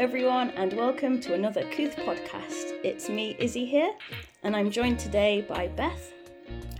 everyone, 0.00 0.48
and 0.52 0.72
welcome 0.72 1.20
to 1.20 1.34
another 1.34 1.62
Kooth 1.64 1.94
podcast. 2.06 2.72
It's 2.82 3.10
me, 3.10 3.36
Izzy, 3.38 3.66
here, 3.66 3.92
and 4.42 4.56
I'm 4.56 4.70
joined 4.70 4.98
today 4.98 5.42
by 5.46 5.68
Beth. 5.68 6.14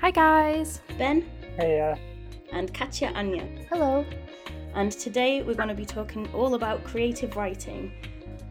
Hi, 0.00 0.10
guys. 0.10 0.80
Ben. 0.96 1.28
Hey, 1.58 1.80
uh... 1.80 1.96
And 2.50 2.72
Katya 2.72 3.12
Anya. 3.14 3.46
Hello. 3.68 4.06
And 4.74 4.90
today 4.90 5.42
we're 5.42 5.52
going 5.52 5.68
to 5.68 5.74
be 5.74 5.84
talking 5.84 6.32
all 6.32 6.54
about 6.54 6.82
creative 6.82 7.36
writing. 7.36 7.92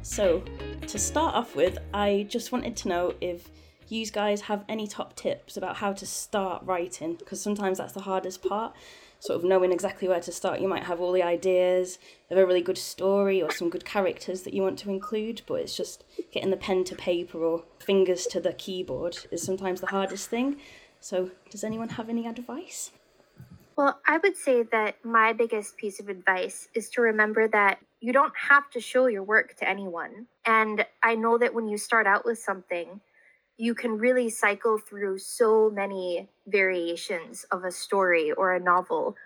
So, 0.03 0.43
to 0.86 0.99
start 0.99 1.33
off 1.33 1.55
with, 1.55 1.79
I 1.91 2.27
just 2.30 2.52
wanted 2.52 2.77
to 2.77 2.89
know 2.89 3.16
if 3.22 3.49
you 3.88 4.05
guys 4.05 4.39
have 4.41 4.66
any 4.70 4.86
top 4.86 5.16
tips 5.16 5.58
about 5.58 5.77
how 5.77 5.94
to 5.94 6.05
start 6.05 6.61
writing, 6.63 7.16
because 7.16 7.41
sometimes 7.41 7.80
that's 7.80 7.94
the 7.94 8.02
hardest 8.02 8.47
part 8.47 8.75
sort 9.20 9.38
of 9.38 9.44
knowing 9.44 9.72
exactly 9.72 10.08
where 10.08 10.22
to 10.22 10.32
start. 10.32 10.62
You 10.62 10.68
might 10.68 10.84
have 10.84 11.00
all 11.00 11.12
the 11.12 11.23
ideas 11.23 12.00
of 12.32 12.38
a 12.38 12.46
really 12.46 12.62
good 12.62 12.78
story 12.78 13.42
or 13.42 13.52
some 13.52 13.70
good 13.70 13.86
characters 13.86 14.44
that 14.44 14.54
you 14.54 14.62
want 14.62 14.80
to 14.80 14.90
include, 14.90 15.42
but 15.45 15.55
it's 15.55 15.76
just 15.76 16.05
getting 16.32 16.52
the 16.52 16.58
pen 16.58 16.84
to 16.86 16.95
paper 16.95 17.44
or 17.44 17.64
fingers 17.80 18.26
to 18.28 18.40
the 18.40 18.54
keyboard 18.54 19.18
is 19.32 19.44
sometimes 19.44 19.82
the 19.82 19.88
hardest 19.88 20.30
thing. 20.30 20.58
So, 21.02 21.32
does 21.50 21.64
anyone 21.64 21.90
have 21.90 22.09
any 22.09 22.28
advice? 22.28 22.92
Well, 23.78 24.00
I 24.05 24.18
would 24.18 24.36
say 24.36 24.64
that 24.64 24.98
my 25.05 25.31
biggest 25.31 25.78
piece 25.78 26.02
of 26.02 26.09
advice 26.09 26.67
is 26.73 26.90
to 26.92 27.02
remember 27.02 27.48
that 27.48 27.80
you 28.02 28.12
don't 28.12 28.34
have 28.36 28.70
to 28.72 28.81
show 28.81 29.08
your 29.08 29.23
work 29.23 29.56
to 29.58 29.70
anyone. 29.70 30.28
And 30.45 30.86
I 31.02 31.16
know 31.16 31.38
that 31.38 31.54
when 31.54 31.67
you 31.67 31.78
start 31.78 32.06
out 32.06 32.26
with 32.26 32.40
something, 32.40 33.00
you 33.59 33.76
can 33.76 33.98
really 33.98 34.30
cycle 34.30 34.78
through 34.78 35.20
so 35.20 35.70
many 35.70 36.30
variations 36.47 37.45
of 37.52 37.66
a 37.66 37.72
story 37.72 38.31
or 38.31 38.56
a 38.56 38.59
novel. 38.59 39.17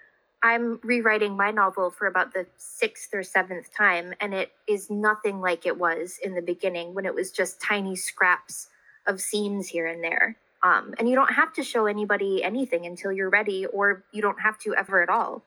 I'm 0.41 0.79
rewriting 0.83 1.37
my 1.37 1.51
novel 1.51 1.91
for 1.91 2.07
about 2.07 2.33
the 2.33 2.47
sixth 2.57 3.13
or 3.13 3.21
seventh 3.21 3.71
time, 3.71 4.15
and 4.19 4.33
it 4.33 4.51
is 4.67 4.89
nothing 4.89 5.39
like 5.39 5.67
it 5.67 5.77
was 5.77 6.17
in 6.21 6.33
the 6.33 6.41
beginning 6.41 6.95
when 6.95 7.05
it 7.05 7.13
was 7.13 7.31
just 7.31 7.61
tiny 7.61 7.95
scraps 7.95 8.69
of 9.05 9.21
scenes 9.21 9.67
here 9.67 9.85
and 9.85 10.03
there. 10.03 10.35
Um, 10.63 10.95
and 10.97 11.07
you 11.07 11.13
don't 11.13 11.33
have 11.33 11.53
to 11.53 11.63
show 11.63 11.85
anybody 11.85 12.43
anything 12.43 12.87
until 12.87 13.11
you're 13.11 13.29
ready, 13.29 13.67
or 13.67 14.03
you 14.11 14.23
don't 14.23 14.41
have 14.41 14.57
to 14.59 14.73
ever 14.73 15.03
at 15.03 15.09
all. 15.09 15.43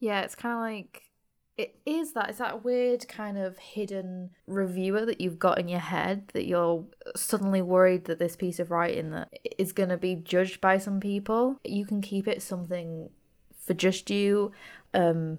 Yeah, 0.00 0.22
it's 0.22 0.34
kind 0.34 0.54
of 0.54 0.60
like 0.60 1.02
it 1.58 1.76
is 1.84 2.12
that 2.12 2.30
it's 2.30 2.38
that 2.38 2.64
weird 2.64 3.06
kind 3.08 3.36
of 3.36 3.58
hidden 3.58 4.30
reviewer 4.46 5.04
that 5.04 5.20
you've 5.20 5.38
got 5.38 5.58
in 5.58 5.68
your 5.68 5.80
head 5.80 6.28
that 6.32 6.46
you're 6.46 6.84
suddenly 7.14 7.60
worried 7.60 8.06
that 8.06 8.18
this 8.18 8.36
piece 8.36 8.58
of 8.58 8.70
writing 8.70 9.10
that 9.10 9.28
is 9.58 9.72
going 9.72 9.90
to 9.90 9.98
be 9.98 10.14
judged 10.14 10.60
by 10.60 10.78
some 10.78 10.98
people? 10.98 11.58
You 11.64 11.84
can 11.84 12.00
keep 12.00 12.26
it 12.26 12.42
something 12.42 13.10
for 13.66 13.74
just 13.74 14.10
you. 14.10 14.52
Um 14.94 15.38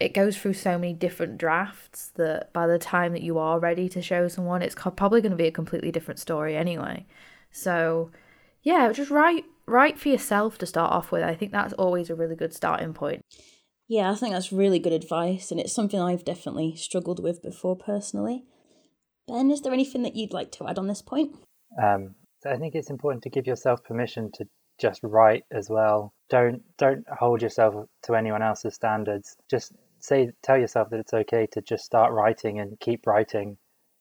it 0.00 0.14
goes 0.14 0.36
through 0.36 0.54
so 0.54 0.76
many 0.76 0.92
different 0.92 1.38
drafts 1.38 2.10
that 2.16 2.52
by 2.52 2.66
the 2.66 2.78
time 2.78 3.12
that 3.12 3.22
you 3.22 3.38
are 3.38 3.60
ready 3.60 3.88
to 3.88 4.02
show 4.02 4.26
someone 4.26 4.60
it's 4.60 4.74
probably 4.74 5.20
going 5.20 5.30
to 5.30 5.36
be 5.36 5.46
a 5.46 5.52
completely 5.52 5.92
different 5.92 6.18
story 6.18 6.56
anyway. 6.56 7.06
So 7.52 8.10
yeah 8.64 8.90
just 8.90 9.12
write 9.12 9.44
write 9.66 9.96
for 9.96 10.08
yourself 10.08 10.58
to 10.58 10.66
start 10.66 10.90
off 10.90 11.12
with. 11.12 11.22
I 11.22 11.36
think 11.36 11.52
that's 11.52 11.72
always 11.74 12.10
a 12.10 12.16
really 12.16 12.34
good 12.34 12.52
starting 12.52 12.94
point 12.94 13.24
yeah, 13.88 14.10
I 14.10 14.14
think 14.14 14.32
that's 14.32 14.52
really 14.52 14.78
good 14.78 14.92
advice, 14.92 15.50
and 15.50 15.60
it's 15.60 15.72
something 15.72 16.00
I've 16.00 16.24
definitely 16.24 16.76
struggled 16.76 17.22
with 17.22 17.42
before 17.42 17.76
personally. 17.76 18.44
Ben, 19.28 19.50
is 19.50 19.60
there 19.60 19.72
anything 19.72 20.02
that 20.02 20.16
you'd 20.16 20.32
like 20.32 20.50
to 20.52 20.66
add 20.66 20.78
on 20.78 20.88
this 20.88 21.02
point? 21.02 21.36
Um, 21.82 22.14
so 22.42 22.50
I 22.50 22.56
think 22.56 22.74
it's 22.74 22.90
important 22.90 23.22
to 23.22 23.30
give 23.30 23.46
yourself 23.46 23.84
permission 23.84 24.30
to 24.34 24.46
just 24.80 25.00
write 25.02 25.44
as 25.52 25.70
well. 25.70 26.12
Don't 26.28 26.62
don't 26.76 27.04
hold 27.08 27.42
yourself 27.42 27.86
to 28.04 28.14
anyone 28.14 28.42
else's 28.42 28.74
standards. 28.74 29.36
Just 29.48 29.72
say 30.00 30.32
tell 30.42 30.58
yourself 30.58 30.90
that 30.90 31.00
it's 31.00 31.14
okay 31.14 31.46
to 31.52 31.62
just 31.62 31.84
start 31.84 32.12
writing 32.12 32.58
and 32.58 32.78
keep 32.80 33.06
writing 33.06 33.56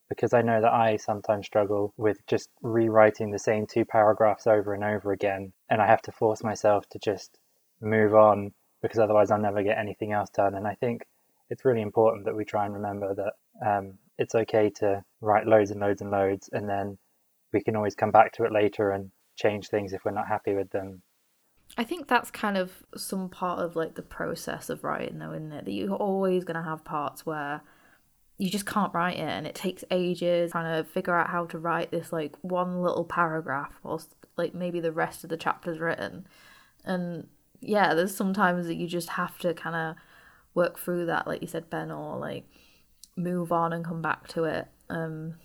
because 0.10 0.34
I 0.34 0.42
know 0.42 0.60
that 0.60 0.74
I 0.74 0.98
sometimes 0.98 1.46
struggle 1.46 1.94
with 1.98 2.18
just 2.28 2.50
rewriting 2.62 3.32
the 3.32 3.40
same 3.40 3.66
two 3.68 3.86
paragraphs 3.86 4.48
over 4.48 4.74
and 4.74 4.84
over 4.84 5.12
again 5.12 5.54
and 5.70 5.82
I 5.82 5.86
have 5.86 6.02
to 6.04 6.12
force 6.12 6.44
myself 6.44 6.84
to 6.90 7.00
just 7.00 7.38
move 7.80 8.14
on 8.16 8.52
because 8.82 9.00
otherwise 9.00 9.32
I'll 9.32 9.40
never 9.40 9.64
get 9.64 9.78
anything 9.78 10.12
else 10.12 10.30
done. 10.30 10.56
And 10.56 10.68
I 10.68 10.76
think 10.76 11.06
it's 11.50 11.66
really 11.66 11.82
important 11.82 12.26
that 12.26 12.36
we 12.36 12.46
try 12.46 12.66
and 12.66 12.74
remember 12.74 13.14
that 13.16 13.34
um, 13.66 13.94
it's 14.18 14.36
okay 14.36 14.70
to 14.76 15.04
write 15.20 15.48
loads 15.48 15.72
and 15.72 15.80
loads 15.80 16.02
and 16.02 16.12
loads, 16.12 16.50
and 16.52 16.68
then 16.68 16.98
we 17.54 17.62
can 17.62 17.76
always 17.76 17.96
come 17.96 18.12
back 18.12 18.32
to 18.34 18.44
it 18.46 18.52
later 18.52 18.92
and 18.92 19.12
change 19.36 19.68
things 19.68 19.94
if 19.94 20.06
we're 20.06 20.12
not 20.12 20.28
happy 20.28 20.54
with 20.54 20.70
them. 20.72 21.02
I 21.78 21.84
think 21.84 22.08
that's 22.08 22.32
kind 22.32 22.58
of 22.58 22.72
some 22.98 23.30
part 23.30 23.60
of 23.60 23.76
like 23.76 23.96
the 23.96 24.02
process 24.02 24.70
of 24.70 24.84
writing, 24.84 25.20
though, 25.20 25.34
isn't 25.34 25.52
it? 25.52 25.66
That 25.66 25.72
you're 25.72 25.96
always 25.96 26.44
going 26.44 26.58
to 26.58 26.64
have 26.64 26.84
parts 26.84 27.26
where 27.26 27.62
you 28.38 28.50
just 28.50 28.66
can't 28.66 28.94
write 28.94 29.18
it 29.18 29.22
and 29.22 29.46
it 29.46 29.54
takes 29.54 29.84
ages 29.92 30.52
trying 30.52 30.84
to 30.84 30.90
figure 30.90 31.16
out 31.16 31.30
how 31.30 31.46
to 31.46 31.60
write 31.60 31.92
this 31.92 32.12
like 32.12 32.36
one 32.42 32.82
little 32.82 33.06
paragraph 33.06 33.72
whilst 33.84 34.16
like 34.36 34.56
maybe 34.56 34.80
the 34.80 34.92
rest 34.92 35.24
of 35.24 35.30
the 35.30 35.38
chapter's 35.38 35.80
written. 35.80 36.26
And 36.84 37.28
yeah, 37.62 37.94
there's 37.94 38.16
sometimes 38.16 38.68
that 38.68 38.76
you 38.76 38.88
just 38.88 39.10
have 39.10 39.38
to 39.40 39.54
kind 39.54 39.76
of 39.76 39.96
work 40.54 40.78
through 40.78 41.06
that, 41.06 41.28
like 41.28 41.42
you 41.42 41.48
said, 41.48 41.70
Ben, 41.70 41.92
or 41.92 42.18
like 42.18 42.46
move 43.16 43.52
on 43.52 43.72
and 43.72 43.86
come 43.86 44.02
back 44.02 44.28
to 44.30 44.44
it. 44.44 44.68
Um, 44.90 45.36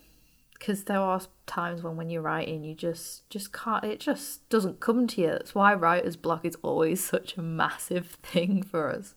because 0.57 0.85
there 0.85 0.99
are 0.99 1.21
times 1.45 1.83
when 1.83 1.95
when 1.95 2.09
you're 2.09 2.21
writing 2.21 2.63
you 2.63 2.73
just 2.73 3.29
just 3.29 3.53
can't 3.53 3.83
it 3.83 3.99
just 3.99 4.47
doesn't 4.49 4.79
come 4.79 5.05
to 5.07 5.21
you. 5.21 5.27
That's 5.27 5.53
why 5.53 5.73
writer's 5.73 6.15
block 6.15 6.45
is 6.45 6.57
always 6.61 7.03
such 7.03 7.37
a 7.37 7.41
massive 7.41 8.17
thing 8.23 8.63
for 8.63 8.91
us. 8.91 9.15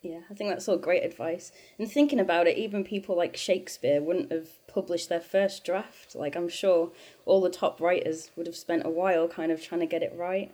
Yeah 0.00 0.20
i 0.30 0.34
think 0.34 0.50
that's 0.50 0.68
all 0.68 0.78
great 0.78 1.02
advice. 1.02 1.50
And 1.78 1.90
thinking 1.90 2.20
about 2.20 2.46
it 2.46 2.56
even 2.56 2.84
people 2.84 3.16
like 3.16 3.36
shakespeare 3.36 4.00
wouldn't 4.00 4.30
have 4.30 4.48
published 4.68 5.08
their 5.08 5.20
first 5.20 5.64
draft. 5.64 6.14
Like 6.14 6.36
i'm 6.36 6.48
sure 6.48 6.92
all 7.26 7.40
the 7.40 7.50
top 7.50 7.80
writers 7.80 8.30
would 8.36 8.46
have 8.46 8.56
spent 8.56 8.86
a 8.86 8.90
while 8.90 9.26
kind 9.26 9.50
of 9.50 9.60
trying 9.60 9.80
to 9.80 9.86
get 9.86 10.02
it 10.02 10.14
right 10.16 10.52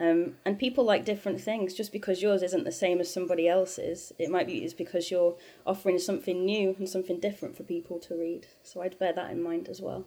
um, 0.00 0.34
and 0.44 0.58
people 0.58 0.84
like 0.84 1.04
different 1.04 1.40
things. 1.40 1.74
Just 1.74 1.92
because 1.92 2.22
yours 2.22 2.42
isn't 2.42 2.64
the 2.64 2.72
same 2.72 3.00
as 3.00 3.12
somebody 3.12 3.48
else's, 3.48 4.12
it 4.18 4.30
might 4.30 4.46
be 4.46 4.64
is 4.64 4.74
because 4.74 5.10
you're 5.10 5.36
offering 5.66 5.98
something 5.98 6.44
new 6.44 6.74
and 6.78 6.88
something 6.88 7.20
different 7.20 7.56
for 7.56 7.62
people 7.62 7.98
to 8.00 8.14
read. 8.14 8.46
So 8.62 8.82
I'd 8.82 8.98
bear 8.98 9.12
that 9.12 9.30
in 9.30 9.42
mind 9.42 9.68
as 9.68 9.80
well. 9.80 10.04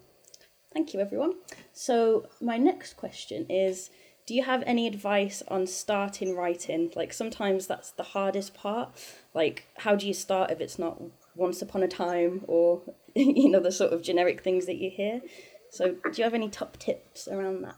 Thank 0.73 0.93
you, 0.93 0.99
everyone. 0.99 1.35
So 1.73 2.27
my 2.41 2.57
next 2.57 2.97
question 2.97 3.45
is: 3.49 3.89
Do 4.25 4.33
you 4.33 4.43
have 4.43 4.61
any 4.65 4.87
advice 4.87 5.41
on 5.47 5.65
starting 5.67 6.35
writing? 6.35 6.91
Like 6.95 7.13
sometimes 7.13 7.67
that's 7.67 7.91
the 7.91 8.03
hardest 8.03 8.53
part. 8.53 8.89
Like 9.33 9.67
how 9.77 9.95
do 9.95 10.05
you 10.05 10.13
start 10.13 10.51
if 10.51 10.59
it's 10.59 10.77
not 10.77 11.01
once 11.33 11.61
upon 11.61 11.83
a 11.83 11.87
time 11.87 12.43
or 12.47 12.81
you 13.15 13.49
know 13.49 13.61
the 13.61 13.71
sort 13.71 13.93
of 13.93 14.01
generic 14.01 14.43
things 14.43 14.65
that 14.65 14.75
you 14.75 14.89
hear? 14.89 15.21
So 15.71 15.93
do 15.93 16.11
you 16.15 16.23
have 16.25 16.33
any 16.33 16.49
top 16.49 16.77
tips 16.77 17.27
around 17.29 17.61
that? 17.61 17.75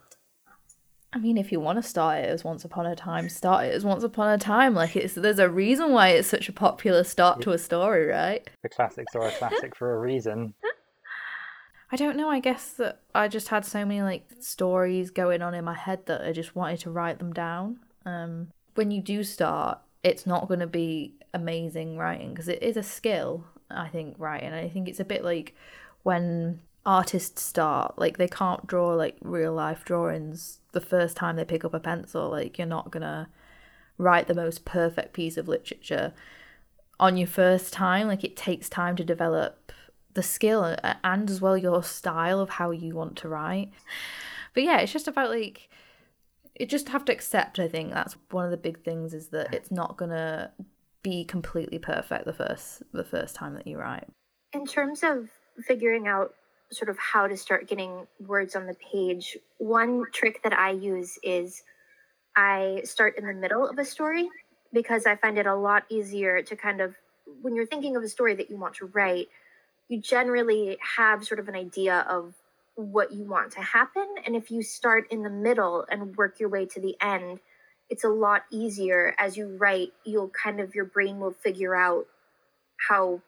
I 1.12 1.18
mean, 1.18 1.36
if 1.36 1.50
you 1.50 1.58
want 1.58 1.82
to 1.82 1.88
start 1.88 2.18
it 2.18 2.28
as 2.28 2.44
Once 2.44 2.64
Upon 2.64 2.86
a 2.86 2.94
Time, 2.94 3.28
start 3.28 3.66
it 3.66 3.74
as 3.74 3.84
Once 3.84 4.04
Upon 4.04 4.30
a 4.30 4.38
Time. 4.38 4.74
Like 4.74 4.94
it's 4.94 5.14
there's 5.14 5.40
a 5.40 5.48
reason 5.48 5.90
why 5.90 6.10
it's 6.10 6.28
such 6.28 6.48
a 6.48 6.52
popular 6.52 7.02
start 7.02 7.40
to 7.42 7.50
a 7.50 7.58
story, 7.58 8.06
right? 8.06 8.48
The 8.62 8.68
classics 8.68 9.14
are 9.16 9.26
a 9.26 9.32
classic 9.32 9.74
for 9.74 9.94
a 9.94 9.98
reason. 9.98 10.54
I 11.92 11.96
don't 11.96 12.16
know. 12.16 12.30
I 12.30 12.38
guess 12.38 12.70
that 12.74 13.00
I 13.12 13.26
just 13.26 13.48
had 13.48 13.64
so 13.64 13.84
many 13.84 14.02
like 14.02 14.24
stories 14.38 15.10
going 15.10 15.42
on 15.42 15.54
in 15.54 15.64
my 15.64 15.74
head 15.74 16.06
that 16.06 16.22
I 16.22 16.30
just 16.30 16.54
wanted 16.54 16.78
to 16.80 16.90
write 16.90 17.18
them 17.18 17.32
down. 17.32 17.80
Um, 18.06 18.48
when 18.76 18.92
you 18.92 19.02
do 19.02 19.24
start, 19.24 19.80
it's 20.04 20.26
not 20.26 20.46
going 20.46 20.60
to 20.60 20.68
be 20.68 21.14
amazing 21.34 21.98
writing 21.98 22.30
because 22.30 22.48
it 22.48 22.62
is 22.62 22.76
a 22.76 22.84
skill. 22.84 23.44
I 23.68 23.88
think 23.88 24.14
writing. 24.18 24.52
I 24.52 24.68
think 24.68 24.88
it's 24.88 25.00
a 25.00 25.04
bit 25.04 25.24
like 25.24 25.56
when 26.04 26.60
artists 26.86 27.42
start 27.42 27.98
like 27.98 28.16
they 28.16 28.28
can't 28.28 28.66
draw 28.66 28.94
like 28.94 29.16
real 29.20 29.52
life 29.52 29.84
drawings 29.84 30.60
the 30.72 30.80
first 30.80 31.16
time 31.16 31.36
they 31.36 31.44
pick 31.44 31.64
up 31.64 31.74
a 31.74 31.80
pencil 31.80 32.30
like 32.30 32.58
you're 32.58 32.66
not 32.66 32.90
gonna 32.90 33.28
write 33.98 34.26
the 34.28 34.34
most 34.34 34.64
perfect 34.64 35.12
piece 35.12 35.36
of 35.36 35.46
literature 35.46 36.12
on 36.98 37.16
your 37.16 37.26
first 37.26 37.72
time 37.72 38.08
like 38.08 38.24
it 38.24 38.36
takes 38.36 38.68
time 38.68 38.96
to 38.96 39.04
develop 39.04 39.72
the 40.14 40.22
skill 40.22 40.76
and 41.04 41.30
as 41.30 41.40
well 41.40 41.56
your 41.56 41.82
style 41.82 42.40
of 42.40 42.50
how 42.50 42.72
you 42.72 42.96
want 42.96 43.16
to 43.16 43.28
write. 43.28 43.70
But 44.54 44.64
yeah 44.64 44.78
it's 44.78 44.92
just 44.92 45.06
about 45.06 45.30
like 45.30 45.68
you 46.58 46.66
just 46.66 46.88
have 46.88 47.04
to 47.06 47.12
accept 47.12 47.58
i 47.58 47.68
think 47.68 47.90
that's 47.90 48.16
one 48.30 48.44
of 48.44 48.50
the 48.50 48.56
big 48.56 48.82
things 48.82 49.14
is 49.14 49.28
that 49.28 49.54
it's 49.54 49.70
not 49.70 49.96
gonna 49.96 50.50
be 51.02 51.24
completely 51.24 51.78
perfect 51.78 52.24
the 52.24 52.32
first 52.32 52.82
the 52.92 53.04
first 53.04 53.34
time 53.34 53.54
that 53.54 53.66
you 53.66 53.78
write. 53.78 54.08
In 54.52 54.66
terms 54.66 55.02
of 55.02 55.28
figuring 55.66 56.08
out 56.08 56.34
sort 56.72 56.88
of 56.88 56.98
how 56.98 57.26
to 57.26 57.36
start 57.36 57.68
getting 57.68 58.06
words 58.26 58.54
on 58.54 58.66
the 58.66 58.74
page, 58.74 59.36
one 59.58 60.04
trick 60.12 60.42
that 60.44 60.52
I 60.52 60.70
use 60.70 61.18
is 61.22 61.62
I 62.36 62.82
start 62.84 63.18
in 63.18 63.26
the 63.26 63.34
middle 63.34 63.68
of 63.68 63.78
a 63.78 63.84
story 63.84 64.28
because 64.72 65.04
I 65.04 65.16
find 65.16 65.36
it 65.36 65.46
a 65.46 65.54
lot 65.54 65.82
easier 65.88 66.42
to 66.42 66.56
kind 66.56 66.80
of, 66.80 66.94
when 67.42 67.56
you're 67.56 67.66
thinking 67.66 67.96
of 67.96 68.02
a 68.02 68.08
story 68.08 68.34
that 68.36 68.50
you 68.50 68.56
want 68.56 68.74
to 68.74 68.86
write, 68.86 69.28
you 69.88 70.00
generally 70.00 70.78
have 70.96 71.24
sort 71.24 71.40
of 71.40 71.48
an 71.48 71.56
idea 71.56 72.06
of 72.08 72.34
what 72.76 73.12
you 73.12 73.24
want 73.24 73.50
to 73.52 73.60
happen. 73.60 74.06
And 74.24 74.36
if 74.36 74.50
you 74.50 74.62
start 74.62 75.10
in 75.10 75.22
the 75.22 75.30
middle 75.30 75.84
and 75.90 76.16
work 76.16 76.38
your 76.38 76.48
way 76.48 76.66
to 76.66 76.80
the 76.80 76.96
end, 77.02 77.40
it's 77.88 78.04
a 78.04 78.08
lot 78.08 78.44
easier 78.52 79.14
as 79.18 79.36
you 79.36 79.56
write. 79.56 79.92
You'll 80.04 80.28
kind 80.28 80.60
of, 80.60 80.76
your 80.76 80.84
brain 80.84 81.18
will 81.18 81.32
figure 81.32 81.74
out 81.74 82.06
how 82.88 83.20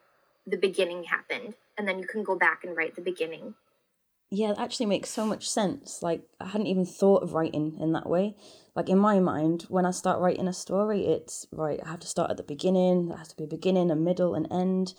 the 0.47 0.57
beginning 0.57 1.03
happened 1.03 1.55
and 1.77 1.87
then 1.87 1.99
you 1.99 2.07
can 2.07 2.23
go 2.23 2.35
back 2.35 2.63
and 2.63 2.75
write 2.75 2.95
the 2.95 3.01
beginning. 3.01 3.55
Yeah 4.29 4.47
that 4.47 4.59
actually 4.59 4.87
makes 4.87 5.09
so 5.09 5.25
much 5.25 5.47
sense. 5.49 6.01
Like 6.01 6.23
i 6.39 6.47
hadn't 6.47 6.67
even 6.67 6.85
thought 6.85 7.23
of 7.23 7.33
writing 7.33 7.77
in 7.79 7.91
that 7.93 8.09
way. 8.09 8.35
Like 8.75 8.89
in 8.89 8.97
my 8.97 9.19
mind 9.19 9.63
when 9.69 9.85
i 9.85 9.91
start 9.91 10.19
writing 10.19 10.47
a 10.47 10.53
story 10.53 11.05
it's 11.05 11.45
right 11.51 11.79
i 11.85 11.89
have 11.89 11.99
to 11.99 12.07
start 12.07 12.31
at 12.31 12.37
the 12.37 12.43
beginning 12.43 13.09
there 13.09 13.17
has 13.17 13.27
to 13.29 13.35
be 13.35 13.43
a 13.43 13.47
beginning 13.47 13.91
a 13.91 13.95
middle 13.95 14.33
and 14.33 14.47
end. 14.51 14.93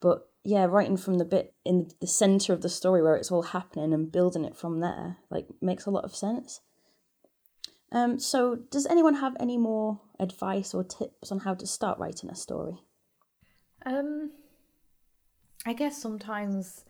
But 0.00 0.28
yeah 0.44 0.64
writing 0.64 0.96
from 0.96 1.18
the 1.18 1.24
bit 1.26 1.54
in 1.64 1.90
the 2.00 2.06
center 2.06 2.52
of 2.54 2.62
the 2.62 2.68
story 2.70 3.02
where 3.02 3.16
it's 3.16 3.30
all 3.30 3.42
happening 3.42 3.92
and 3.92 4.10
building 4.10 4.44
it 4.44 4.56
from 4.56 4.80
there 4.80 5.18
like 5.30 5.46
makes 5.60 5.84
a 5.84 5.90
lot 5.90 6.04
of 6.04 6.16
sense. 6.16 6.60
Um 7.92 8.18
so 8.18 8.56
does 8.70 8.86
anyone 8.86 9.16
have 9.16 9.36
any 9.38 9.58
more 9.58 10.00
advice 10.18 10.72
or 10.72 10.82
tips 10.82 11.30
on 11.30 11.40
how 11.40 11.54
to 11.54 11.66
start 11.66 11.98
writing 11.98 12.30
a 12.30 12.34
story? 12.34 12.78
Um 13.84 14.30
I 15.66 15.72
guess 15.72 16.00
sometimes 16.00 16.84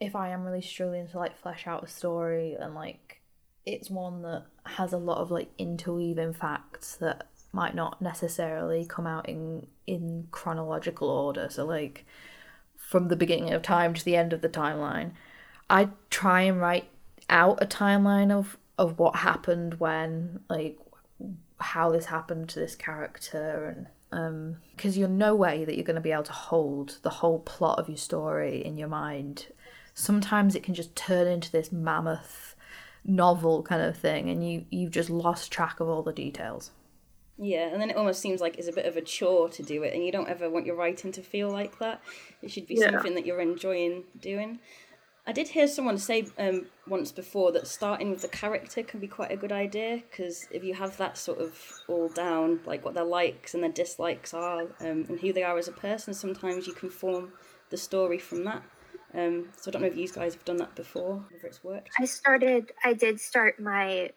if 0.00 0.14
I 0.14 0.30
am 0.30 0.44
really 0.44 0.62
struggling 0.62 1.08
to 1.08 1.18
like 1.18 1.36
flesh 1.36 1.66
out 1.66 1.84
a 1.84 1.88
story 1.88 2.56
and 2.58 2.74
like 2.74 3.20
it's 3.66 3.90
one 3.90 4.22
that 4.22 4.44
has 4.64 4.92
a 4.92 4.98
lot 4.98 5.18
of 5.18 5.30
like 5.30 5.50
interweaving 5.58 6.32
facts 6.32 6.96
that 6.96 7.26
might 7.52 7.74
not 7.74 8.00
necessarily 8.00 8.84
come 8.84 9.06
out 9.06 9.28
in 9.28 9.66
in 9.86 10.28
chronological 10.30 11.08
order 11.08 11.48
so 11.50 11.64
like 11.64 12.04
from 12.76 13.08
the 13.08 13.16
beginning 13.16 13.52
of 13.52 13.62
time 13.62 13.94
to 13.94 14.04
the 14.04 14.16
end 14.16 14.32
of 14.32 14.42
the 14.42 14.48
timeline 14.48 15.12
i 15.70 15.88
try 16.10 16.42
and 16.42 16.60
write 16.60 16.88
out 17.30 17.62
a 17.62 17.66
timeline 17.66 18.30
of 18.30 18.58
of 18.78 18.98
what 18.98 19.16
happened 19.16 19.74
when 19.80 20.40
like 20.48 20.78
how 21.60 21.90
this 21.90 22.06
happened 22.06 22.48
to 22.48 22.60
this 22.60 22.76
character 22.76 23.74
and 23.74 23.86
um 24.12 24.56
because 24.74 24.96
you're 24.96 25.08
no 25.08 25.34
way 25.34 25.64
that 25.64 25.74
you're 25.74 25.84
going 25.84 25.96
to 25.96 26.00
be 26.00 26.12
able 26.12 26.22
to 26.22 26.32
hold 26.32 26.98
the 27.02 27.10
whole 27.10 27.40
plot 27.40 27.78
of 27.78 27.88
your 27.88 27.98
story 27.98 28.64
in 28.64 28.76
your 28.76 28.88
mind. 28.88 29.46
Sometimes 29.94 30.54
it 30.54 30.62
can 30.62 30.74
just 30.74 30.94
turn 30.94 31.26
into 31.26 31.50
this 31.50 31.72
mammoth 31.72 32.54
novel 33.04 33.62
kind 33.62 33.82
of 33.82 33.96
thing 33.96 34.28
and 34.30 34.48
you 34.48 34.64
you've 34.70 34.90
just 34.92 35.10
lost 35.10 35.50
track 35.52 35.80
of 35.80 35.88
all 35.88 36.02
the 36.02 36.12
details. 36.12 36.70
Yeah 37.36 37.68
and 37.68 37.80
then 37.80 37.90
it 37.90 37.96
almost 37.96 38.20
seems 38.20 38.40
like 38.40 38.58
it's 38.58 38.68
a 38.68 38.72
bit 38.72 38.86
of 38.86 38.96
a 38.96 39.00
chore 39.02 39.48
to 39.50 39.62
do 39.62 39.82
it 39.82 39.94
and 39.94 40.04
you 40.04 40.12
don't 40.12 40.28
ever 40.28 40.48
want 40.50 40.66
your 40.66 40.76
writing 40.76 41.12
to 41.12 41.22
feel 41.22 41.50
like 41.50 41.78
that. 41.78 42.00
It 42.42 42.50
should 42.50 42.66
be 42.66 42.74
Yeah. 42.76 42.90
something 42.92 43.14
that 43.14 43.26
you're 43.26 43.40
enjoying 43.40 44.04
doing 44.20 44.58
i 45.28 45.32
did 45.32 45.48
hear 45.48 45.68
someone 45.68 45.98
say 45.98 46.26
um, 46.38 46.66
once 46.88 47.12
before 47.12 47.52
that 47.52 47.66
starting 47.66 48.10
with 48.10 48.22
the 48.22 48.28
character 48.28 48.82
can 48.82 48.98
be 48.98 49.06
quite 49.06 49.30
a 49.30 49.36
good 49.36 49.52
idea 49.52 50.02
because 50.10 50.48
if 50.50 50.64
you 50.64 50.74
have 50.74 50.96
that 50.96 51.16
sort 51.16 51.38
of 51.38 51.56
all 51.86 52.08
down 52.08 52.58
like 52.66 52.84
what 52.84 52.94
their 52.94 53.04
likes 53.04 53.54
and 53.54 53.62
their 53.62 53.70
dislikes 53.70 54.34
are 54.34 54.62
um, 54.80 55.04
and 55.08 55.20
who 55.20 55.32
they 55.32 55.42
are 55.42 55.56
as 55.56 55.68
a 55.68 55.72
person 55.72 56.12
sometimes 56.12 56.66
you 56.66 56.72
can 56.72 56.90
form 56.90 57.32
the 57.70 57.76
story 57.76 58.18
from 58.18 58.42
that 58.44 58.62
um, 59.14 59.48
so 59.56 59.70
i 59.70 59.72
don't 59.72 59.82
know 59.82 59.88
if 59.88 59.96
you 59.96 60.08
guys 60.08 60.34
have 60.34 60.44
done 60.44 60.56
that 60.56 60.74
before 60.74 61.22
whether 61.30 61.46
it's 61.46 61.62
worked 61.62 61.90
I 62.00 62.04
started. 62.04 62.72
I 62.84 62.94
did 62.94 63.20
start 63.20 63.60
my 63.60 64.10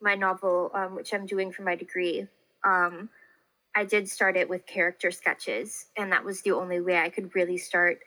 my 0.00 0.14
novel, 0.14 0.70
um, 0.74 0.94
which 0.94 1.12
I'm 1.12 1.26
doing 1.26 1.50
for 1.52 1.62
my 1.62 1.74
degree. 1.74 2.26
Um, 2.64 3.08
I 3.74 3.84
did 3.84 4.08
start 4.08 4.36
it 4.36 4.48
with 4.48 4.66
character 4.66 5.10
sketches, 5.10 5.86
and 5.96 6.12
that 6.12 6.24
was 6.24 6.42
the 6.42 6.52
only 6.52 6.80
way 6.80 6.98
I 6.98 7.08
could 7.10 7.34
really 7.34 7.58
start 7.58 7.98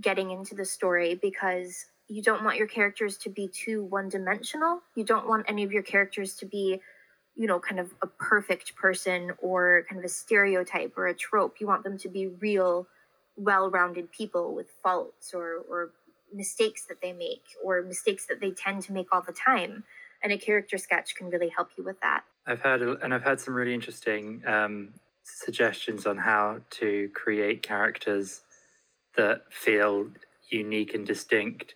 getting 0.00 0.30
into 0.30 0.54
the 0.54 0.64
story 0.64 1.18
because 1.20 1.86
you 2.12 2.22
don't 2.22 2.44
want 2.44 2.58
your 2.58 2.66
characters 2.66 3.16
to 3.16 3.30
be 3.30 3.48
too 3.48 3.84
one 3.84 4.10
dimensional. 4.10 4.80
You 4.94 5.04
don't 5.04 5.26
want 5.26 5.46
any 5.48 5.62
of 5.62 5.72
your 5.72 5.82
characters 5.82 6.34
to 6.36 6.46
be, 6.46 6.78
you 7.36 7.46
know, 7.46 7.58
kind 7.58 7.80
of 7.80 7.90
a 8.02 8.06
perfect 8.06 8.76
person 8.76 9.30
or 9.40 9.86
kind 9.88 9.98
of 9.98 10.04
a 10.04 10.10
stereotype 10.10 10.92
or 10.98 11.06
a 11.06 11.14
trope. 11.14 11.56
You 11.58 11.66
want 11.66 11.84
them 11.84 11.96
to 11.98 12.10
be 12.10 12.26
real, 12.26 12.86
well 13.36 13.70
rounded 13.70 14.12
people 14.12 14.54
with 14.54 14.66
faults 14.82 15.32
or, 15.32 15.64
or 15.70 15.92
mistakes 16.34 16.84
that 16.84 17.00
they 17.00 17.14
make 17.14 17.44
or 17.64 17.80
mistakes 17.80 18.26
that 18.26 18.40
they 18.40 18.50
tend 18.50 18.82
to 18.82 18.92
make 18.92 19.06
all 19.10 19.22
the 19.22 19.32
time. 19.32 19.82
And 20.22 20.32
a 20.32 20.38
character 20.38 20.76
sketch 20.76 21.14
can 21.14 21.30
really 21.30 21.48
help 21.48 21.70
you 21.78 21.82
with 21.82 21.98
that. 22.02 22.24
I've 22.46 22.60
heard, 22.60 22.82
and 22.82 23.14
I've 23.14 23.22
heard 23.22 23.40
some 23.40 23.54
really 23.54 23.72
interesting 23.72 24.42
um, 24.46 24.90
suggestions 25.22 26.06
on 26.06 26.18
how 26.18 26.58
to 26.72 27.08
create 27.14 27.62
characters 27.62 28.42
that 29.16 29.44
feel 29.50 30.08
unique 30.50 30.92
and 30.92 31.06
distinct. 31.06 31.74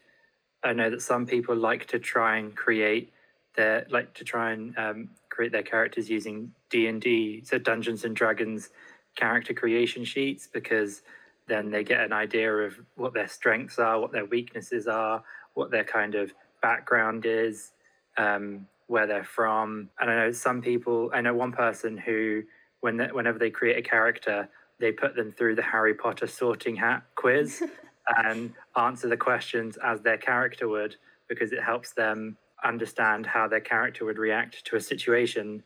I 0.66 0.72
know 0.72 0.90
that 0.90 1.02
some 1.02 1.26
people 1.26 1.56
like 1.56 1.86
to 1.86 1.98
try 1.98 2.38
and 2.38 2.54
create 2.54 3.12
their, 3.54 3.86
like 3.90 4.12
to 4.14 4.24
try 4.24 4.52
and 4.52 4.76
um, 4.76 5.10
create 5.28 5.52
their 5.52 5.62
characters 5.62 6.10
using 6.10 6.52
D 6.70 6.88
and 6.88 7.00
D, 7.00 7.42
so 7.44 7.58
Dungeons 7.58 8.04
and 8.04 8.14
Dragons 8.14 8.70
character 9.14 9.54
creation 9.54 10.04
sheets, 10.04 10.46
because 10.46 11.02
then 11.46 11.70
they 11.70 11.84
get 11.84 12.00
an 12.00 12.12
idea 12.12 12.52
of 12.52 12.74
what 12.96 13.14
their 13.14 13.28
strengths 13.28 13.78
are, 13.78 14.00
what 14.00 14.12
their 14.12 14.24
weaknesses 14.24 14.88
are, 14.88 15.22
what 15.54 15.70
their 15.70 15.84
kind 15.84 16.14
of 16.14 16.32
background 16.60 17.24
is, 17.24 17.72
um, 18.18 18.66
where 18.88 19.06
they're 19.06 19.24
from. 19.24 19.88
And 20.00 20.10
I 20.10 20.16
know 20.16 20.32
some 20.32 20.60
people, 20.60 21.10
I 21.14 21.20
know 21.20 21.34
one 21.34 21.52
person 21.52 21.96
who, 21.96 22.42
when 22.80 22.96
they, 22.96 23.06
whenever 23.06 23.38
they 23.38 23.50
create 23.50 23.78
a 23.78 23.88
character, 23.88 24.48
they 24.78 24.92
put 24.92 25.14
them 25.14 25.32
through 25.32 25.54
the 25.54 25.62
Harry 25.62 25.94
Potter 25.94 26.26
sorting 26.26 26.76
hat 26.76 27.04
quiz 27.14 27.62
and 28.24 28.52
answer 28.76 29.08
the 29.08 29.16
questions 29.16 29.78
as 29.84 30.00
their 30.00 30.18
character 30.18 30.68
would, 30.68 30.96
because 31.28 31.52
it 31.52 31.62
helps 31.62 31.92
them 31.92 32.36
understand 32.64 33.26
how 33.26 33.46
their 33.48 33.60
character 33.60 34.04
would 34.04 34.18
react 34.18 34.64
to 34.66 34.76
a 34.76 34.80
situation. 34.80 35.62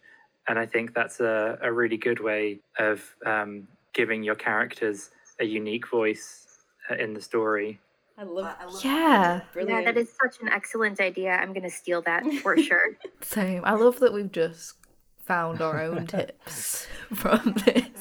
And 0.49 0.59
I 0.59 0.67
think 0.67 0.95
that's 0.95 1.21
a, 1.21 1.59
a 1.63 1.73
really 1.73 1.97
good 1.97 2.21
way 2.21 2.61
of 2.79 3.05
um, 3.27 3.69
giving 3.93 4.23
your 4.23 4.35
characters 4.35 5.11
a 5.41 5.45
unique 5.45 5.89
voice 5.89 6.47
uh, 6.91 6.95
in 6.97 7.15
the 7.15 7.21
story. 7.21 7.81
i 8.19 8.23
love 8.25 8.55
yeah 8.85 9.41
brilliant 9.53 9.85
Yeah, 9.85 9.93
that 9.93 9.99
is 10.01 10.11
such 10.23 10.41
an 10.43 10.49
excellent 10.49 11.01
idea. 11.01 11.33
I'm 11.33 11.53
going 11.53 11.63
to 11.63 11.71
steal 11.71 12.03
that 12.03 12.25
for 12.43 12.57
sure. 12.69 12.97
same 13.21 13.63
i 13.65 13.73
love 13.73 13.99
that 14.01 14.13
we've 14.13 14.33
just 14.33 14.75
found 15.19 15.63
our 15.63 15.81
own 15.83 16.07
tips 16.07 16.87
from 17.15 17.55
this 17.65 18.00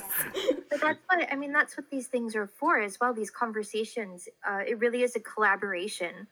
that's 0.82 1.00
what 1.08 1.28
I 1.32 1.36
mean. 1.36 1.52
That's 1.52 1.78
what 1.78 1.90
these 1.90 2.08
things 2.08 2.36
are 2.36 2.48
for 2.48 2.80
as 2.80 3.00
well. 3.00 3.14
These 3.14 3.32
conversations, 3.32 4.28
uh, 4.48 4.62
it 4.68 4.80
really 4.80 5.04
is 5.04 5.16
a 5.16 5.20
collaboration, 5.20 6.28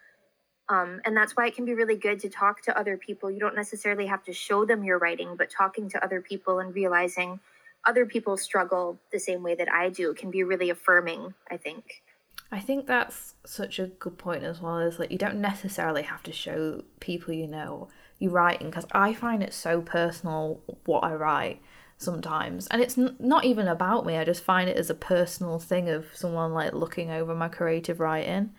um, 0.70 1.02
and 1.06 1.16
that's 1.16 1.36
why 1.36 1.48
it 1.48 1.56
can 1.56 1.66
be 1.66 1.74
really 1.74 1.98
good 1.98 2.20
to 2.22 2.30
talk 2.30 2.62
to 2.64 2.78
other 2.78 2.98
people. 2.98 3.32
You 3.32 3.40
don't 3.40 3.56
necessarily 3.56 4.06
have 4.08 4.24
to 4.24 4.34
show 4.34 4.66
them 4.66 4.84
your 4.84 5.00
writing, 5.00 5.36
but 5.38 5.50
talking 5.50 5.90
to 5.90 6.04
other 6.04 6.22
people 6.22 6.60
and 6.60 6.74
realizing 6.74 7.40
other 7.86 8.06
people 8.06 8.38
struggle 8.38 9.00
the 9.12 9.20
same 9.20 9.44
way 9.44 9.56
that 9.56 9.72
I 9.72 9.90
do 9.90 10.14
can 10.14 10.32
be 10.32 10.44
really 10.44 10.70
affirming. 10.70 11.34
I 11.50 11.58
think. 11.58 12.04
I 12.52 12.60
think 12.60 12.88
that's 12.88 13.36
such 13.46 13.78
a 13.80 13.88
good 13.88 14.18
point 14.18 14.44
as 14.44 14.62
well. 14.62 14.80
Is 14.80 15.00
like 15.00 15.12
you 15.12 15.18
don't 15.18 15.42
necessarily 15.42 16.04
have 16.04 16.24
to 16.24 16.32
show 16.32 16.84
people 17.00 17.34
you 17.34 17.48
know 17.48 17.90
you 18.20 18.30
writing 18.30 18.70
because 18.70 18.86
I 18.92 19.14
find 19.14 19.44
it 19.44 19.54
so 19.54 19.82
personal 19.82 20.62
what 20.86 21.04
I 21.04 21.14
write 21.14 21.62
sometimes, 21.98 22.68
and 22.68 22.82
it's 22.82 22.98
n- 22.98 23.16
not 23.20 23.46
even 23.46 23.68
about 23.68 24.06
me. 24.06 24.18
I 24.18 24.24
just 24.24 24.44
find 24.44 24.70
it 24.70 24.78
as 24.78 24.90
a 24.90 24.96
personal 24.96 25.60
thing 25.60 25.90
of 25.90 26.06
someone 26.14 26.54
like 26.54 26.74
looking 26.74 27.12
over 27.12 27.36
my 27.36 27.48
creative 27.50 28.00
writing, 28.00 28.52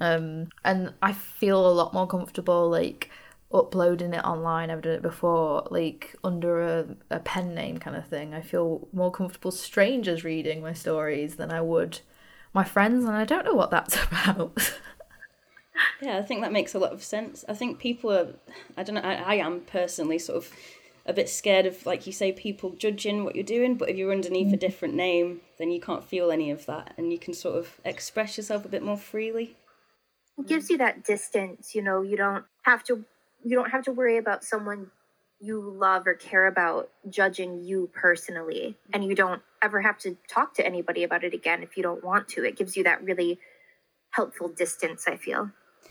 um, 0.00 0.48
and 0.64 0.92
I 1.02 1.12
feel 1.12 1.66
a 1.66 1.72
lot 1.72 1.94
more 1.94 2.06
comfortable 2.06 2.68
like 2.68 3.10
uploading 3.52 4.14
it 4.14 4.24
online. 4.24 4.70
I've 4.70 4.82
done 4.82 4.92
it 4.94 5.02
before, 5.02 5.66
like 5.70 6.14
under 6.24 6.62
a, 6.62 6.86
a 7.10 7.20
pen 7.20 7.54
name 7.54 7.78
kind 7.78 7.96
of 7.96 8.06
thing. 8.06 8.34
I 8.34 8.40
feel 8.40 8.88
more 8.92 9.10
comfortable 9.10 9.50
strangers 9.50 10.24
reading 10.24 10.62
my 10.62 10.72
stories 10.72 11.36
than 11.36 11.50
I 11.50 11.60
would 11.60 12.00
my 12.52 12.64
friends, 12.64 13.04
and 13.04 13.14
I 13.16 13.24
don't 13.24 13.44
know 13.44 13.54
what 13.54 13.70
that's 13.70 13.96
about. 14.10 14.72
Yeah, 16.02 16.18
I 16.18 16.22
think 16.22 16.42
that 16.42 16.52
makes 16.52 16.74
a 16.74 16.78
lot 16.78 16.92
of 16.92 17.02
sense. 17.02 17.44
I 17.48 17.54
think 17.54 17.78
people 17.78 18.10
are, 18.12 18.28
I 18.76 18.82
don't 18.82 18.94
know, 18.94 19.02
I, 19.02 19.14
I 19.14 19.34
am 19.36 19.60
personally 19.60 20.18
sort 20.18 20.38
of 20.38 20.52
a 21.10 21.12
bit 21.12 21.28
scared 21.28 21.66
of, 21.66 21.84
like 21.84 22.06
you 22.06 22.12
say, 22.12 22.32
people 22.32 22.70
judging 22.70 23.24
what 23.24 23.34
you're 23.34 23.44
doing, 23.44 23.74
but 23.74 23.90
if 23.90 23.96
you're 23.96 24.12
underneath 24.12 24.52
a 24.52 24.56
mm. 24.56 24.60
different 24.60 24.94
name, 24.94 25.40
then 25.58 25.70
you 25.70 25.80
can't 25.80 26.04
feel 26.04 26.30
any 26.30 26.50
of 26.50 26.64
that 26.66 26.94
and 26.96 27.12
you 27.12 27.18
can 27.18 27.34
sort 27.34 27.56
of 27.56 27.80
express 27.84 28.36
yourself 28.36 28.64
a 28.64 28.68
bit 28.68 28.82
more 28.82 28.96
freely. 28.96 29.56
It 30.38 30.46
gives 30.46 30.70
you 30.70 30.78
that 30.78 31.04
distance. 31.04 31.74
You 31.74 31.82
know, 31.82 32.00
you 32.00 32.16
don't 32.16 32.44
have 32.62 32.82
to. 32.84 33.04
You 33.42 33.56
don't 33.56 33.70
have 33.70 33.84
to 33.84 33.92
worry 33.92 34.16
about 34.16 34.44
someone 34.44 34.90
you 35.40 35.60
love 35.60 36.06
or 36.06 36.14
care 36.14 36.46
about 36.46 36.90
judging 37.08 37.62
you 37.62 37.90
personally, 37.92 38.76
and 38.94 39.04
you 39.04 39.14
don't 39.14 39.42
ever 39.62 39.82
have 39.82 39.98
to 39.98 40.16
talk 40.28 40.54
to 40.54 40.64
anybody 40.64 41.02
about 41.02 41.24
it 41.24 41.34
again 41.34 41.62
if 41.62 41.76
you 41.76 41.82
don't 41.82 42.02
want 42.02 42.28
to. 42.28 42.44
It 42.44 42.56
gives 42.56 42.76
you 42.76 42.84
that 42.84 43.02
really 43.04 43.38
helpful 44.12 44.48
distance. 44.48 45.04
I 45.06 45.16
feel. 45.16 45.50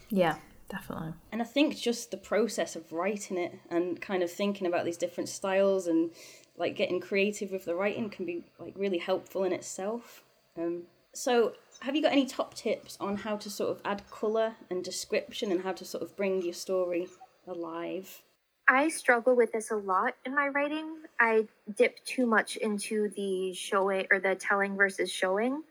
yeah, 0.09 0.37
definitely. 0.69 1.13
And 1.31 1.41
I 1.41 1.45
think 1.45 1.77
just 1.77 2.11
the 2.11 2.17
process 2.17 2.75
of 2.75 2.91
writing 2.91 3.37
it 3.37 3.59
and 3.69 3.99
kind 3.99 4.23
of 4.23 4.31
thinking 4.31 4.67
about 4.67 4.85
these 4.85 4.97
different 4.97 5.29
styles 5.29 5.87
and 5.87 6.11
like 6.57 6.75
getting 6.75 6.99
creative 6.99 7.51
with 7.51 7.65
the 7.65 7.75
writing 7.75 8.09
can 8.09 8.25
be 8.25 8.43
like 8.59 8.73
really 8.75 8.97
helpful 8.97 9.43
in 9.43 9.51
itself. 9.51 10.23
Um, 10.57 10.83
so, 11.13 11.53
have 11.81 11.95
you 11.95 12.01
got 12.01 12.11
any 12.11 12.25
top 12.25 12.53
tips 12.53 12.97
on 12.99 13.17
how 13.17 13.37
to 13.37 13.49
sort 13.49 13.71
of 13.71 13.81
add 13.83 14.03
colour 14.11 14.55
and 14.69 14.83
description 14.83 15.51
and 15.51 15.61
how 15.61 15.71
to 15.71 15.85
sort 15.85 16.03
of 16.03 16.15
bring 16.15 16.41
your 16.41 16.53
story 16.53 17.07
alive? 17.47 18.21
I 18.67 18.89
struggle 18.89 19.35
with 19.35 19.51
this 19.51 19.71
a 19.71 19.75
lot 19.75 20.13
in 20.25 20.35
my 20.35 20.49
writing. 20.49 20.97
I 21.19 21.47
dip 21.75 22.03
too 22.05 22.27
much 22.27 22.57
into 22.57 23.09
the 23.15 23.53
showing 23.53 24.05
or 24.11 24.19
the 24.19 24.35
telling 24.35 24.75
versus 24.75 25.11
showing. 25.11 25.63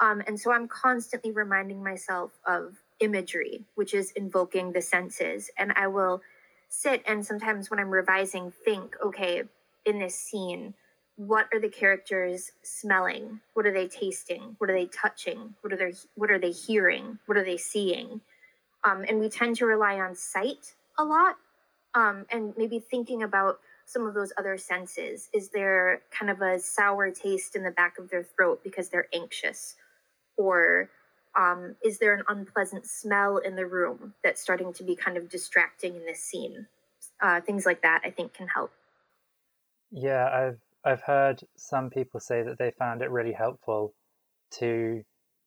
Um, 0.00 0.22
and 0.26 0.40
so 0.40 0.50
I'm 0.50 0.66
constantly 0.66 1.32
reminding 1.32 1.84
myself 1.84 2.32
of 2.46 2.79
imagery, 3.00 3.64
which 3.74 3.94
is 3.94 4.12
invoking 4.12 4.72
the 4.72 4.82
senses. 4.82 5.50
And 5.58 5.72
I 5.76 5.86
will 5.88 6.22
sit 6.68 7.02
and 7.06 7.24
sometimes 7.24 7.70
when 7.70 7.80
I'm 7.80 7.90
revising, 7.90 8.52
think, 8.64 8.96
okay, 9.04 9.42
in 9.84 9.98
this 9.98 10.14
scene, 10.14 10.74
what 11.16 11.48
are 11.52 11.60
the 11.60 11.68
characters 11.68 12.52
smelling? 12.62 13.40
What 13.52 13.66
are 13.66 13.72
they 13.72 13.88
tasting? 13.88 14.54
What 14.58 14.70
are 14.70 14.72
they 14.72 14.86
touching? 14.86 15.54
What 15.60 15.72
are 15.72 15.76
they 15.76 15.92
what 16.14 16.30
are 16.30 16.38
they 16.38 16.52
hearing? 16.52 17.18
What 17.26 17.36
are 17.36 17.44
they 17.44 17.58
seeing? 17.58 18.22
Um, 18.84 19.04
and 19.06 19.20
we 19.20 19.28
tend 19.28 19.56
to 19.56 19.66
rely 19.66 20.00
on 20.00 20.14
sight 20.14 20.74
a 20.98 21.04
lot, 21.04 21.36
um, 21.94 22.24
and 22.30 22.54
maybe 22.56 22.78
thinking 22.78 23.22
about 23.22 23.58
some 23.84 24.06
of 24.06 24.14
those 24.14 24.32
other 24.38 24.56
senses. 24.56 25.28
Is 25.34 25.50
there 25.50 26.00
kind 26.10 26.30
of 26.30 26.40
a 26.40 26.58
sour 26.58 27.10
taste 27.10 27.54
in 27.54 27.64
the 27.64 27.70
back 27.70 27.98
of 27.98 28.08
their 28.08 28.22
throat 28.22 28.60
because 28.64 28.88
they're 28.88 29.08
anxious, 29.12 29.76
or 30.38 30.88
um, 31.38 31.76
is 31.84 31.98
there 31.98 32.14
an 32.14 32.24
unpleasant 32.28 32.86
smell 32.86 33.38
in 33.38 33.56
the 33.56 33.66
room 33.66 34.14
that's 34.24 34.40
starting 34.40 34.72
to 34.74 34.84
be 34.84 34.96
kind 34.96 35.16
of 35.16 35.28
distracting 35.28 35.94
in 35.96 36.04
this 36.04 36.22
scene? 36.22 36.66
Uh, 37.22 37.40
things 37.40 37.66
like 37.66 37.82
that, 37.82 38.00
I 38.04 38.10
think, 38.10 38.34
can 38.34 38.48
help. 38.48 38.72
Yeah, 39.90 40.28
I've 40.32 40.60
I've 40.84 41.02
heard 41.02 41.42
some 41.56 41.90
people 41.90 42.20
say 42.20 42.42
that 42.42 42.58
they 42.58 42.70
found 42.70 43.02
it 43.02 43.10
really 43.10 43.32
helpful 43.32 43.94
to 44.52 45.02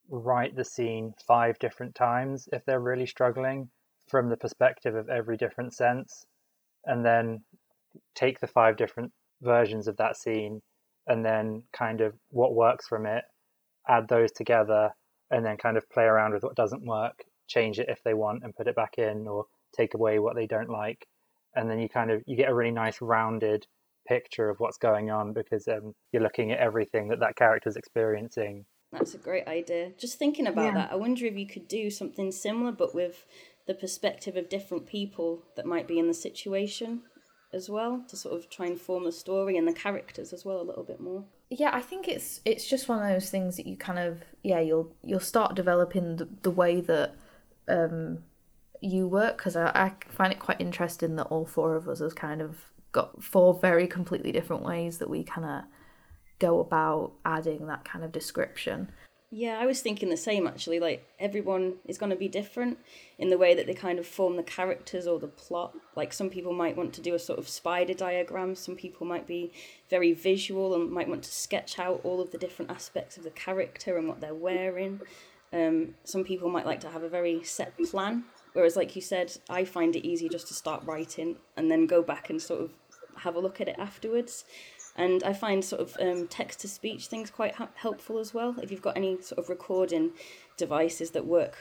write 0.10 0.56
the 0.56 0.66
scene 0.66 1.14
five 1.26 1.58
different 1.60 1.96
times 1.96 2.48
if 2.52 2.64
they're 2.66 2.80
really 2.80 3.08
struggling 3.08 3.70
from 4.08 4.30
the 4.30 4.38
perspective 4.38 4.96
of 4.96 5.10
every 5.10 5.38
different 5.38 5.74
sense, 5.74 6.26
and 6.86 7.06
then 7.06 7.44
take 8.16 8.40
the 8.40 8.48
five 8.48 8.78
different 8.78 9.12
versions 9.42 9.88
of 9.88 9.98
that 9.98 10.18
scene 10.18 10.62
and 11.08 11.26
then 11.26 11.64
kind 11.74 12.02
of 12.02 12.14
what 12.30 12.56
works 12.56 12.88
from 12.88 13.06
it, 13.06 13.24
add 13.88 14.08
those 14.08 14.32
together, 14.32 14.90
and 15.34 15.46
then 15.46 15.58
kind 15.58 15.78
of 15.78 15.90
play 15.90 16.04
around 16.04 16.34
with 16.34 16.44
what 16.44 16.56
doesn't 16.56 16.86
work, 16.86 17.24
change 17.48 17.80
it 17.80 17.90
if 17.90 18.02
they 18.04 18.14
want, 18.14 18.44
and 18.44 18.56
put 18.56 18.68
it 18.68 18.76
back 18.76 18.98
in, 18.98 19.28
or 19.28 19.46
take 19.76 19.94
away 19.94 20.20
what 20.20 20.36
they 20.36 20.48
don't 20.48 20.70
like, 20.70 21.08
and 21.56 21.70
then 21.70 21.80
you 21.80 21.90
kind 21.90 22.12
of 22.12 22.22
you 22.26 22.38
get 22.38 22.50
a 22.50 22.54
really 22.54 22.72
nice 22.72 23.02
rounded 23.02 23.66
picture 24.08 24.50
of 24.50 24.60
what's 24.60 24.78
going 24.78 25.10
on 25.10 25.34
because 25.34 25.68
um, 25.68 25.94
you're 26.12 26.22
looking 26.22 26.52
at 26.52 26.60
everything 26.60 27.08
that 27.08 27.20
that 27.20 27.36
character's 27.36 27.76
experiencing. 27.76 28.66
That's 28.92 29.16
a 29.16 29.18
great 29.18 29.48
idea. 29.48 29.92
Just 29.98 30.20
thinking 30.20 30.46
about 30.46 30.66
yeah. 30.66 30.74
that, 30.74 30.92
I 30.92 30.96
wonder 30.96 31.26
if 31.26 31.36
you 31.36 31.48
could 31.48 31.68
do 31.68 31.90
something 31.90 32.32
similar, 32.32 32.72
but 32.72 32.94
with 32.94 33.26
the 33.66 33.74
perspective 33.74 34.36
of 34.36 34.50
different 34.50 34.86
people 34.86 35.44
that 35.56 35.66
might 35.66 35.88
be 35.88 35.98
in 35.98 36.08
the 36.08 36.14
situation 36.14 37.02
as 37.54 37.70
well, 37.70 38.04
to 38.08 38.16
sort 38.16 38.36
of 38.36 38.50
try 38.50 38.68
and 38.68 38.80
form 38.80 39.06
the 39.06 39.12
story 39.12 39.58
and 39.58 39.68
the 39.68 39.74
characters 39.74 40.34
as 40.34 40.44
well 40.44 40.60
a 40.60 40.64
little 40.64 40.84
bit 40.84 41.00
more. 41.00 41.24
Yeah, 41.50 41.72
I 41.74 41.82
think 41.82 42.08
it's 42.08 42.42
it's 42.46 42.68
just 42.68 42.90
one 42.90 43.02
of 43.02 43.10
those 43.10 43.30
things 43.30 43.58
that 43.58 43.68
you 43.68 43.78
kind 43.78 44.00
of 44.00 44.24
yeah 44.44 44.60
you'll 44.60 44.94
you'll 45.04 45.20
start 45.20 45.56
developing 45.56 46.18
the, 46.18 46.28
the 46.42 46.52
way 46.52 46.82
that 46.82 47.16
um, 47.68 48.20
you 48.82 49.08
work 49.08 49.38
because 49.38 49.56
I, 49.56 49.68
I 49.68 49.94
find 50.10 50.34
it 50.34 50.40
quite 50.40 50.60
interesting 50.60 51.16
that 51.16 51.28
all 51.28 51.46
four 51.46 51.76
of 51.76 51.88
us 51.88 52.00
has 52.00 52.14
kind 52.14 52.42
of 52.42 52.58
got 52.92 53.24
four 53.24 53.54
very 53.60 53.88
completely 53.88 54.32
different 54.32 54.64
ways 54.64 55.00
that 55.00 55.10
we 55.10 55.24
kind 55.24 55.46
of 55.46 55.64
go 56.40 56.60
about 56.60 57.14
adding 57.26 57.68
that 57.68 57.86
kind 57.86 58.04
of 58.04 58.12
description. 58.12 58.92
Yeah, 59.36 59.58
I 59.60 59.66
was 59.66 59.82
thinking 59.82 60.10
the 60.10 60.18
same 60.18 60.46
actually. 60.46 60.80
Like 60.80 61.04
everyone 61.20 61.78
is 61.88 61.98
going 61.98 62.12
to 62.12 62.16
be 62.16 62.28
different 62.28 62.78
in 63.18 63.32
the 63.32 63.38
way 63.38 63.56
that 63.56 63.66
they 63.66 63.74
kind 63.74 63.98
of 63.98 64.06
form 64.06 64.36
the 64.36 64.44
characters 64.44 65.08
or 65.08 65.18
the 65.18 65.28
plot. 65.28 65.74
Like 65.96 66.14
some 66.14 66.30
people 66.30 66.54
might 66.54 66.78
want 66.78 66.94
to 66.94 67.02
do 67.02 67.16
a 67.16 67.20
sort 67.20 67.40
of 67.40 67.50
spider 67.50 67.96
diagram, 67.96 68.54
some 68.54 68.76
people 68.76 69.08
might 69.08 69.26
be 69.26 69.52
very 69.90 70.14
visual 70.14 70.76
and 70.76 70.92
might 70.92 71.10
want 71.10 71.24
to 71.24 71.32
sketch 71.32 71.80
out 71.80 72.02
all 72.04 72.22
of 72.22 72.30
the 72.30 72.38
different 72.38 72.70
aspects 72.70 73.18
of 73.18 73.24
the 73.24 73.32
character 73.32 73.98
and 73.98 74.08
what 74.08 74.22
they're 74.22 74.36
wearing. 74.36 75.02
Um, 75.52 75.96
some 76.04 76.24
people 76.24 76.52
might 76.52 76.68
like 76.68 76.82
to 76.82 76.90
have 76.90 77.02
a 77.02 77.10
very 77.10 77.44
set 77.44 77.74
plan, 77.90 78.26
whereas, 78.54 78.76
like 78.76 78.96
you 78.96 79.02
said, 79.02 79.36
I 79.50 79.66
find 79.66 79.96
it 79.96 80.06
easy 80.06 80.30
just 80.30 80.48
to 80.50 80.54
start 80.54 80.84
writing 80.86 81.38
and 81.58 81.72
then 81.72 81.88
go 81.88 82.04
back 82.04 82.30
and 82.30 82.40
sort 82.40 82.62
of 82.62 82.72
have 83.18 83.36
a 83.36 83.40
look 83.40 83.60
at 83.62 83.68
it 83.68 83.76
afterwards. 83.80 84.46
And 84.96 85.24
I 85.24 85.34
find 85.34 85.66
sort 85.66 85.82
of 85.82 85.98
um, 86.00 86.28
text 86.28 86.60
to 86.62 86.68
speech 86.68 87.08
things 87.08 87.32
quite 87.32 87.56
ha- 87.56 87.70
helpful 87.76 88.20
as 88.20 88.34
well. 88.34 88.56
If 88.62 88.72
you've 88.72 88.82
got 88.82 88.96
any 88.96 89.20
sort 89.22 89.40
of 89.40 89.50
recording 89.50 90.12
devices 90.58 91.12
that 91.12 91.26
work 91.26 91.58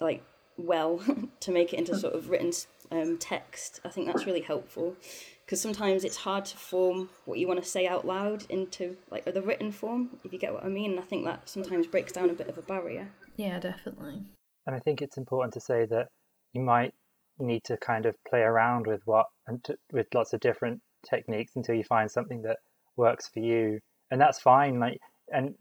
like 0.00 0.22
well 0.56 1.00
to 1.40 1.50
make 1.50 1.72
it 1.72 1.78
into 1.78 1.98
sort 1.98 2.14
of 2.14 2.30
written 2.30 2.52
um, 2.92 3.18
text, 3.18 3.80
I 3.84 3.88
think 3.88 4.06
that's 4.06 4.26
really 4.26 4.42
helpful. 4.42 4.96
Because 5.44 5.60
sometimes 5.60 6.04
it's 6.04 6.18
hard 6.18 6.44
to 6.44 6.56
form 6.56 7.10
what 7.24 7.40
you 7.40 7.48
want 7.48 7.60
to 7.60 7.68
say 7.68 7.88
out 7.88 8.06
loud 8.06 8.44
into 8.48 8.96
like 9.10 9.24
the 9.24 9.42
written 9.42 9.72
form 9.72 10.10
if 10.24 10.32
you 10.32 10.38
get 10.38 10.52
what 10.52 10.64
i 10.64 10.68
mean. 10.68 10.96
I 10.96 11.02
think 11.02 11.24
that 11.24 11.48
sometimes 11.48 11.88
breaks 11.88 12.12
down 12.12 12.30
a 12.30 12.34
bit 12.34 12.48
of 12.48 12.56
a 12.56 12.62
barrier. 12.62 13.08
Yeah 13.34 13.58
definitely. 13.58 14.22
And 14.68 14.76
i 14.76 14.78
think 14.78 15.02
it's 15.02 15.16
important 15.16 15.52
to 15.54 15.60
say 15.60 15.86
that 15.86 16.06
you 16.52 16.62
might 16.62 16.94
need 17.40 17.64
to 17.64 17.76
kind 17.76 18.06
of 18.06 18.14
play 18.28 18.40
around 18.40 18.86
with 18.86 19.00
what 19.06 19.26
and 19.46 19.62
to, 19.64 19.76
with 19.92 20.06
lots 20.14 20.32
of 20.32 20.40
different 20.40 20.80
techniques 21.08 21.56
until 21.56 21.74
you 21.74 21.84
find 21.84 22.10
something 22.10 22.42
that 22.42 22.58
works 22.96 23.28
for 23.28 23.40
you. 23.40 23.80
And 24.10 24.20
that's 24.20 24.40
fine 24.40 24.80
like 24.80 25.00
and 25.32 25.54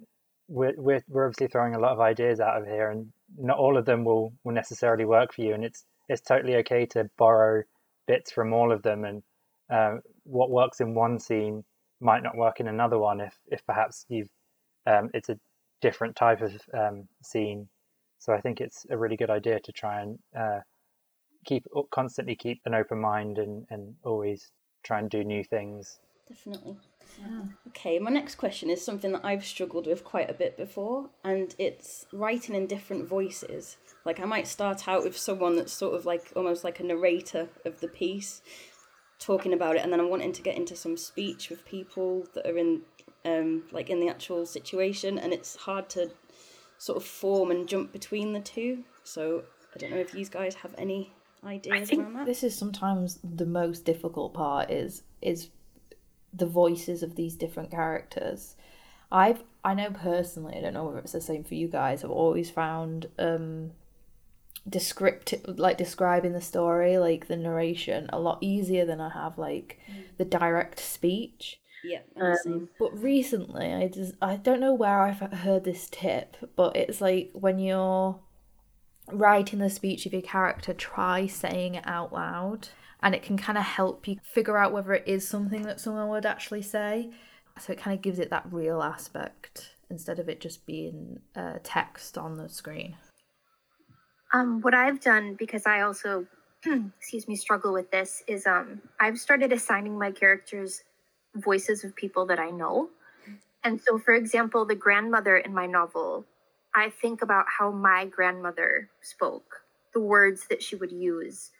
we're, 0.47 0.73
we're, 0.77 1.03
we're 1.07 1.25
obviously 1.25 1.47
throwing 1.47 1.75
a 1.75 1.79
lot 1.79 1.91
of 1.91 1.99
ideas 1.99 2.39
out 2.39 2.59
of 2.59 2.67
here 2.67 2.89
and 2.89 3.11
not 3.37 3.59
all 3.59 3.77
of 3.77 3.85
them 3.85 4.03
will, 4.03 4.33
will 4.43 4.53
necessarily 4.53 5.05
work 5.05 5.33
for 5.33 5.41
you. 5.41 5.53
And 5.53 5.63
it's 5.63 5.85
it's 6.07 6.21
totally 6.21 6.55
okay 6.57 6.87
to 6.87 7.09
borrow 7.17 7.63
bits 8.07 8.31
from 8.31 8.51
all 8.51 8.71
of 8.71 8.81
them 8.81 9.05
and 9.05 9.21
uh, 9.69 9.97
what 10.23 10.49
works 10.49 10.81
in 10.81 10.95
one 10.95 11.19
scene 11.19 11.63
might 12.01 12.23
not 12.23 12.35
work 12.35 12.59
in 12.59 12.67
another 12.67 12.97
one 12.97 13.21
if 13.21 13.37
if 13.47 13.63
perhaps 13.67 14.05
you've 14.09 14.29
um, 14.87 15.09
it's 15.13 15.29
a 15.29 15.37
different 15.81 16.15
type 16.15 16.41
of 16.41 16.53
um, 16.73 17.07
scene. 17.21 17.69
So 18.17 18.33
i 18.33 18.41
think 18.41 18.59
it's 18.59 18.85
a 18.89 18.97
really 18.97 19.15
good 19.15 19.29
idea 19.29 19.59
to 19.59 19.71
try 19.71 20.01
and 20.01 20.19
uh, 20.37 20.59
keep 21.45 21.65
constantly 21.91 22.35
keep 22.35 22.61
an 22.65 22.73
open 22.73 22.99
mind 22.99 23.37
and, 23.37 23.65
and 23.69 23.95
always 24.03 24.51
try 24.83 24.99
and 24.99 25.09
do 25.09 25.23
new 25.23 25.43
things. 25.43 25.99
Definitely. 26.27 26.77
Yeah. 27.19 27.41
Okay, 27.69 27.97
my 27.99 28.11
next 28.11 28.35
question 28.35 28.69
is 28.69 28.85
something 28.85 29.11
that 29.13 29.25
I've 29.25 29.43
struggled 29.43 29.87
with 29.87 30.03
quite 30.03 30.29
a 30.29 30.33
bit 30.33 30.57
before, 30.57 31.09
and 31.23 31.55
it's 31.57 32.05
writing 32.13 32.55
in 32.55 32.67
different 32.67 33.07
voices. 33.07 33.77
Like, 34.05 34.19
I 34.19 34.25
might 34.25 34.47
start 34.47 34.87
out 34.87 35.03
with 35.03 35.17
someone 35.17 35.55
that's 35.55 35.73
sort 35.73 35.95
of 35.95 36.05
like 36.05 36.31
almost 36.35 36.63
like 36.63 36.79
a 36.79 36.83
narrator 36.83 37.49
of 37.65 37.79
the 37.79 37.87
piece, 37.87 38.41
talking 39.17 39.53
about 39.53 39.75
it, 39.75 39.83
and 39.83 39.91
then 39.91 39.99
I'm 39.99 40.09
wanting 40.09 40.33
to 40.33 40.41
get 40.41 40.55
into 40.55 40.75
some 40.75 40.97
speech 40.97 41.49
with 41.49 41.65
people 41.65 42.27
that 42.35 42.45
are 42.45 42.57
in, 42.57 42.81
um, 43.25 43.63
like 43.71 43.89
in 43.89 43.99
the 43.99 44.07
actual 44.07 44.45
situation, 44.45 45.17
and 45.17 45.33
it's 45.33 45.55
hard 45.55 45.89
to 45.91 46.11
sort 46.77 46.97
of 46.97 47.03
form 47.03 47.51
and 47.51 47.67
jump 47.67 47.91
between 47.91 48.33
the 48.33 48.39
two. 48.39 48.83
So 49.03 49.43
I 49.75 49.79
don't 49.79 49.91
know 49.91 49.97
if 49.97 50.13
you 50.13 50.25
guys 50.25 50.55
have 50.55 50.75
any 50.77 51.11
ideas 51.43 51.81
I 51.81 51.85
think. 51.85 52.25
This 52.25 52.43
is 52.43 52.55
sometimes 52.55 53.19
the 53.23 53.45
most 53.45 53.85
difficult 53.85 54.33
part 54.33 54.71
is 54.71 55.03
is 55.21 55.49
the 56.33 56.45
voices 56.45 57.03
of 57.03 57.15
these 57.15 57.35
different 57.35 57.71
characters. 57.71 58.55
I've 59.11 59.43
I 59.63 59.73
know 59.73 59.91
personally, 59.91 60.55
I 60.57 60.61
don't 60.61 60.73
know 60.73 60.89
if 60.91 61.03
it's 61.03 61.13
the 61.13 61.21
same 61.21 61.43
for 61.43 61.55
you 61.55 61.67
guys, 61.67 62.03
I've 62.03 62.11
always 62.11 62.49
found 62.49 63.07
um 63.17 63.71
descriptive 64.67 65.57
like 65.57 65.77
describing 65.77 66.33
the 66.33 66.41
story, 66.41 66.97
like 66.97 67.27
the 67.27 67.37
narration, 67.37 68.09
a 68.11 68.19
lot 68.19 68.37
easier 68.41 68.85
than 68.85 69.01
I 69.01 69.09
have 69.09 69.37
like 69.37 69.79
mm. 69.89 70.03
the 70.17 70.25
direct 70.25 70.79
speech. 70.79 71.59
Yeah, 71.83 72.01
um, 72.19 72.67
but 72.77 73.01
recently 73.01 73.73
I 73.73 73.87
just 73.87 74.13
I 74.21 74.35
don't 74.35 74.59
know 74.59 74.73
where 74.73 75.01
I've 75.01 75.19
heard 75.19 75.63
this 75.63 75.87
tip, 75.89 76.35
but 76.55 76.75
it's 76.75 77.01
like 77.01 77.31
when 77.33 77.57
you're 77.57 78.19
writing 79.11 79.59
the 79.59 79.69
speech 79.69 80.05
of 80.05 80.13
your 80.13 80.21
character, 80.21 80.73
try 80.73 81.27
saying 81.27 81.75
it 81.75 81.83
out 81.87 82.13
loud. 82.13 82.69
And 83.01 83.15
it 83.15 83.23
can 83.23 83.37
kind 83.37 83.57
of 83.57 83.63
help 83.63 84.07
you 84.07 84.17
figure 84.33 84.57
out 84.57 84.73
whether 84.73 84.93
it 84.93 85.07
is 85.07 85.27
something 85.27 85.61
that 85.63 85.79
someone 85.79 86.09
would 86.09 86.25
actually 86.25 86.61
say. 86.61 87.11
So 87.59 87.73
it 87.73 87.79
kind 87.79 87.95
of 87.95 88.01
gives 88.01 88.19
it 88.19 88.29
that 88.29 88.45
real 88.51 88.81
aspect 88.83 89.75
instead 89.89 90.19
of 90.19 90.29
it 90.29 90.41
just 90.41 90.65
being 90.65 91.19
uh, 91.35 91.55
text 91.63 92.17
on 92.17 92.37
the 92.37 92.49
screen. 92.49 92.95
Um, 94.33 94.61
what 94.61 94.73
I've 94.73 94.99
done, 94.99 95.35
because 95.39 95.65
I 95.65 95.81
also, 95.81 96.25
excuse 96.99 97.27
me, 97.27 97.35
struggle 97.35 97.73
with 97.73 97.89
this, 97.89 98.23
is 98.27 98.45
um, 98.45 98.81
I've 98.99 99.17
started 99.17 99.51
assigning 99.51 99.97
my 99.97 100.11
characters 100.11 100.83
voices 101.35 101.83
of 101.83 101.95
people 101.95 102.25
that 102.27 102.39
I 102.39 102.49
know. 102.49 102.89
And 103.63 103.79
so, 103.81 103.97
for 103.99 104.13
example, 104.13 104.65
the 104.65 104.75
grandmother 104.75 105.37
in 105.37 105.53
my 105.53 105.65
novel 105.65 106.25
I 106.75 106.89
think 106.89 107.21
about 107.21 107.45
how 107.47 107.71
my 107.71 108.05
grandmother 108.05 108.89
spoke, 109.01 109.63
the 109.93 109.99
words 109.99 110.47
that 110.49 110.61
she 110.61 110.75
would 110.75 110.91
use, 110.91 111.51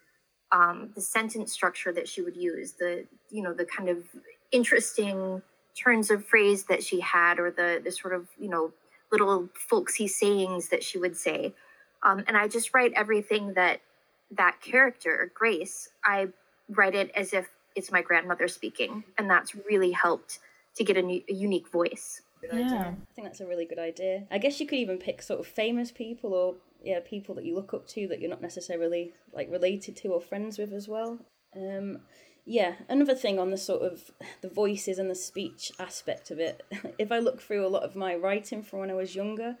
um, 0.52 0.90
the 0.94 1.00
sentence 1.00 1.52
structure 1.52 1.92
that 1.92 2.08
she 2.08 2.22
would 2.22 2.36
use, 2.36 2.72
the 2.72 3.04
you 3.30 3.42
know 3.42 3.52
the 3.52 3.64
kind 3.64 3.88
of 3.88 4.04
interesting 4.52 5.42
turns 5.76 6.10
of 6.10 6.26
phrase 6.26 6.64
that 6.64 6.82
she 6.82 7.00
had, 7.00 7.38
or 7.38 7.50
the 7.50 7.80
the 7.82 7.90
sort 7.90 8.14
of 8.14 8.28
you 8.38 8.48
know 8.48 8.72
little 9.10 9.48
folksy 9.54 10.06
sayings 10.06 10.68
that 10.68 10.82
she 10.82 10.98
would 10.98 11.16
say. 11.16 11.52
Um, 12.02 12.24
and 12.26 12.36
I 12.36 12.48
just 12.48 12.72
write 12.72 12.92
everything 12.94 13.54
that 13.54 13.80
that 14.30 14.60
character, 14.60 15.32
Grace, 15.34 15.90
I 16.04 16.28
write 16.68 16.94
it 16.94 17.10
as 17.16 17.32
if 17.32 17.48
it's 17.74 17.90
my 17.90 18.02
grandmother 18.02 18.48
speaking, 18.48 19.04
and 19.18 19.28
that's 19.28 19.54
really 19.54 19.90
helped 19.90 20.38
to 20.76 20.84
get 20.84 20.96
a, 20.96 21.02
new, 21.02 21.22
a 21.28 21.32
unique 21.32 21.68
voice. 21.68 22.22
Yeah. 22.42 22.92
I 22.92 23.14
think 23.14 23.26
that's 23.28 23.40
a 23.40 23.46
really 23.46 23.64
good 23.64 23.78
idea. 23.78 24.26
I 24.30 24.38
guess 24.38 24.60
you 24.60 24.66
could 24.66 24.78
even 24.78 24.98
pick 24.98 25.22
sort 25.22 25.40
of 25.40 25.46
famous 25.46 25.90
people 25.90 26.34
or 26.34 26.56
yeah, 26.82 27.00
people 27.04 27.34
that 27.34 27.44
you 27.44 27.54
look 27.54 27.74
up 27.74 27.86
to 27.88 28.08
that 28.08 28.20
you're 28.20 28.30
not 28.30 28.42
necessarily 28.42 29.12
like 29.32 29.50
related 29.50 29.96
to 29.96 30.08
or 30.08 30.20
friends 30.20 30.58
with 30.58 30.72
as 30.72 30.88
well. 30.88 31.18
Um, 31.54 31.98
yeah, 32.50 32.74
another 32.88 33.14
thing 33.14 33.38
on 33.38 33.50
the 33.50 33.56
sort 33.56 33.82
of 33.82 34.10
the 34.40 34.48
voices 34.48 34.98
and 34.98 35.08
the 35.08 35.14
speech 35.14 35.70
aspect 35.78 36.32
of 36.32 36.40
it. 36.40 36.64
if 36.98 37.12
I 37.12 37.20
look 37.20 37.40
through 37.40 37.64
a 37.64 37.68
lot 37.68 37.84
of 37.84 37.94
my 37.94 38.16
writing 38.16 38.64
from 38.64 38.80
when 38.80 38.90
I 38.90 38.94
was 38.94 39.14
younger, 39.14 39.56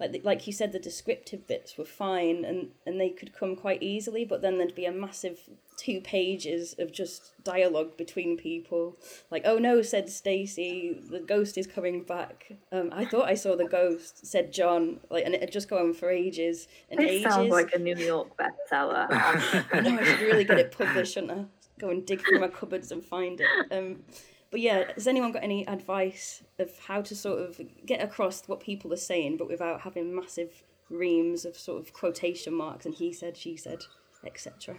like 0.00 0.22
like 0.24 0.44
you 0.48 0.52
said, 0.52 0.72
the 0.72 0.80
descriptive 0.80 1.46
bits 1.46 1.78
were 1.78 1.84
fine 1.84 2.44
and 2.44 2.70
and 2.84 3.00
they 3.00 3.10
could 3.10 3.32
come 3.32 3.54
quite 3.54 3.80
easily, 3.80 4.24
but 4.24 4.42
then 4.42 4.58
there'd 4.58 4.74
be 4.74 4.86
a 4.86 4.92
massive 4.92 5.38
two 5.76 6.00
pages 6.00 6.74
of 6.80 6.90
just 6.90 7.32
dialogue 7.44 7.96
between 7.96 8.36
people. 8.36 8.96
Like, 9.30 9.42
oh 9.44 9.58
no, 9.58 9.80
said 9.80 10.10
Stacy, 10.10 11.00
the 11.10 11.20
ghost 11.20 11.56
is 11.56 11.68
coming 11.68 12.02
back. 12.02 12.54
Um, 12.72 12.90
I 12.92 13.04
thought 13.04 13.28
I 13.28 13.34
saw 13.34 13.54
the 13.54 13.68
ghost, 13.68 14.26
said 14.26 14.52
John. 14.52 14.98
Like, 15.10 15.24
and 15.24 15.36
it'd 15.36 15.52
just 15.52 15.70
go 15.70 15.78
on 15.78 15.94
for 15.94 16.10
ages 16.10 16.66
and 16.90 16.98
ages. 16.98 17.10
It 17.10 17.14
ages. 17.18 17.32
sounds 17.32 17.50
like 17.50 17.72
a 17.72 17.78
New 17.78 17.96
York 17.96 18.36
bestseller. 18.36 19.06
I 19.72 19.80
know 19.80 19.96
I 19.96 20.02
should 20.02 20.20
really 20.22 20.44
get 20.44 20.58
it 20.58 20.72
published, 20.76 21.14
shouldn't 21.14 21.30
I? 21.30 21.44
Go 21.82 21.90
and 21.90 22.06
dig 22.06 22.22
through 22.24 22.40
my 22.40 22.48
cupboards 22.48 22.92
and 22.92 23.04
find 23.04 23.40
it. 23.40 23.72
Um, 23.72 24.04
but 24.50 24.60
yeah, 24.60 24.92
has 24.94 25.08
anyone 25.08 25.32
got 25.32 25.42
any 25.42 25.66
advice 25.66 26.42
of 26.58 26.70
how 26.78 27.02
to 27.02 27.16
sort 27.16 27.40
of 27.40 27.60
get 27.84 28.00
across 28.00 28.46
what 28.46 28.60
people 28.60 28.92
are 28.92 28.96
saying, 28.96 29.36
but 29.36 29.48
without 29.48 29.80
having 29.80 30.14
massive 30.14 30.62
reams 30.88 31.44
of 31.44 31.56
sort 31.56 31.82
of 31.82 31.92
quotation 31.92 32.54
marks 32.54 32.86
and 32.86 32.94
he 32.94 33.12
said, 33.12 33.36
she 33.36 33.56
said, 33.56 33.78
etc. 34.24 34.76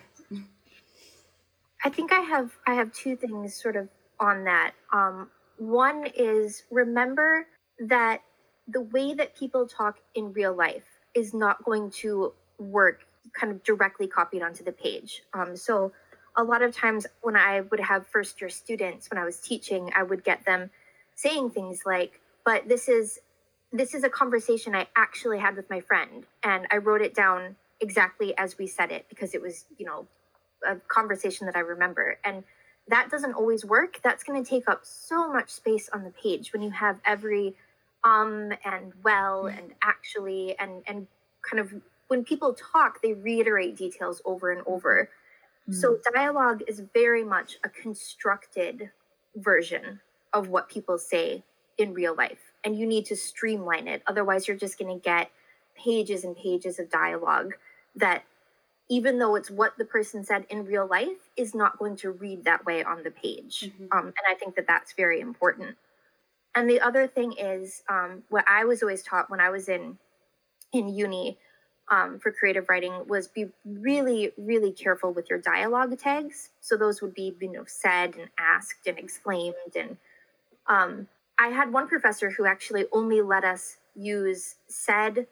I 1.83 1.89
think 1.89 2.13
I 2.13 2.21
have 2.21 2.51
I 2.65 2.75
have 2.75 2.93
two 2.93 3.17
things 3.17 3.61
sort 3.61 3.75
of 3.75 3.89
on 4.19 4.45
that. 4.45 4.71
Um, 4.93 5.29
one 5.57 6.07
is 6.15 6.63
remember 6.71 7.47
that 7.79 8.21
the 8.67 8.81
way 8.81 9.13
that 9.13 9.35
people 9.35 9.67
talk 9.67 9.97
in 10.15 10.31
real 10.31 10.55
life 10.55 10.85
is 11.13 11.33
not 11.33 11.63
going 11.65 11.91
to 11.91 12.33
work 12.57 13.01
kind 13.33 13.51
of 13.51 13.63
directly 13.63 14.07
copied 14.07 14.41
onto 14.41 14.63
the 14.63 14.71
page. 14.71 15.23
Um, 15.33 15.55
so 15.55 15.91
a 16.35 16.43
lot 16.43 16.61
of 16.61 16.75
times 16.75 17.05
when 17.21 17.35
I 17.35 17.61
would 17.61 17.79
have 17.79 18.07
first 18.07 18.41
year 18.41 18.49
students 18.49 19.09
when 19.09 19.17
I 19.17 19.25
was 19.25 19.39
teaching, 19.39 19.91
I 19.95 20.03
would 20.03 20.23
get 20.23 20.45
them 20.45 20.69
saying 21.15 21.51
things 21.51 21.83
like, 21.85 22.19
"But 22.45 22.67
this 22.67 22.89
is 22.89 23.19
this 23.71 23.93
is 23.93 24.03
a 24.03 24.09
conversation 24.09 24.75
I 24.75 24.87
actually 24.95 25.39
had 25.39 25.55
with 25.55 25.69
my 25.69 25.79
friend, 25.79 26.25
and 26.43 26.67
I 26.71 26.77
wrote 26.77 27.01
it 27.01 27.13
down 27.15 27.55
exactly 27.81 28.35
as 28.37 28.57
we 28.57 28.67
said 28.67 28.91
it 28.91 29.05
because 29.09 29.33
it 29.33 29.41
was 29.41 29.65
you 29.77 29.85
know 29.85 30.07
a 30.65 30.75
conversation 30.87 31.45
that 31.47 31.55
I 31.55 31.59
remember. 31.59 32.17
And 32.23 32.43
that 32.87 33.09
doesn't 33.09 33.33
always 33.33 33.65
work. 33.65 33.99
That's 34.03 34.23
going 34.23 34.43
to 34.43 34.49
take 34.49 34.67
up 34.67 34.81
so 34.83 35.31
much 35.31 35.49
space 35.49 35.89
on 35.93 36.03
the 36.03 36.11
page 36.11 36.53
when 36.53 36.61
you 36.61 36.71
have 36.71 36.99
every 37.05 37.55
um 38.03 38.51
and 38.65 38.91
well 39.03 39.47
and 39.47 39.73
actually 39.81 40.57
and 40.59 40.83
and 40.87 41.07
kind 41.41 41.59
of 41.59 41.73
when 42.07 42.23
people 42.23 42.53
talk, 42.53 43.01
they 43.01 43.13
reiterate 43.13 43.75
details 43.75 44.21
over 44.25 44.51
and 44.51 44.61
over. 44.67 45.09
So 45.71 45.97
dialogue 46.13 46.61
is 46.67 46.81
very 46.93 47.23
much 47.23 47.57
a 47.63 47.69
constructed 47.69 48.91
version 49.35 50.01
of 50.33 50.49
what 50.49 50.69
people 50.69 50.97
say 50.97 51.43
in 51.77 51.93
real 51.93 52.15
life. 52.15 52.51
And 52.63 52.77
you 52.77 52.85
need 52.85 53.05
to 53.05 53.15
streamline 53.15 53.87
it. 53.87 54.03
Otherwise, 54.07 54.47
you're 54.47 54.57
just 54.57 54.77
going 54.77 54.93
to 54.93 55.01
get 55.01 55.31
pages 55.75 56.25
and 56.25 56.35
pages 56.35 56.79
of 56.79 56.89
dialogue 56.89 57.53
that 57.95 58.23
even 58.89 59.17
though 59.17 59.35
it's 59.35 59.49
what 59.49 59.77
the 59.77 59.85
person 59.85 60.23
said 60.23 60.45
in 60.49 60.65
real 60.65 60.85
life, 60.85 61.29
is 61.37 61.55
not 61.55 61.79
going 61.79 61.95
to 61.95 62.11
read 62.11 62.43
that 62.43 62.65
way 62.65 62.83
on 62.83 63.01
the 63.03 63.11
page. 63.11 63.71
Um, 63.91 64.07
and 64.07 64.25
I 64.29 64.35
think 64.35 64.55
that 64.55 64.67
that's 64.67 64.93
very 64.93 65.21
important. 65.21 65.77
And 66.55 66.69
the 66.69 66.81
other 66.81 67.07
thing 67.07 67.33
is 67.33 67.83
um, 67.89 68.23
what 68.29 68.45
I 68.47 68.65
was 68.65 68.83
always 68.83 69.01
taught 69.01 69.29
when 69.29 69.39
I 69.39 69.49
was 69.49 69.69
in 69.69 69.97
in 70.73 70.89
uni 70.89 71.37
um, 71.89 72.19
for 72.19 72.31
creative 72.31 72.69
writing 72.69 72.93
was 73.07 73.27
be 73.27 73.47
really, 73.65 74.31
really 74.37 74.71
careful 74.71 75.11
with 75.11 75.29
your 75.29 75.39
dialogue 75.39 75.97
tags. 75.99 76.49
So 76.61 76.77
those 76.77 77.01
would 77.01 77.13
be, 77.13 77.35
you 77.39 77.51
know, 77.51 77.65
said 77.67 78.15
and 78.15 78.29
asked 78.39 78.87
and 78.87 78.97
exclaimed. 78.97 79.55
And 79.75 79.97
um, 80.67 81.07
I 81.37 81.47
had 81.47 81.73
one 81.73 81.87
professor 81.87 82.29
who 82.29 82.45
actually 82.45 82.85
only 82.91 83.21
let 83.21 83.43
us 83.43 83.77
use 83.95 84.55
said 84.67 85.27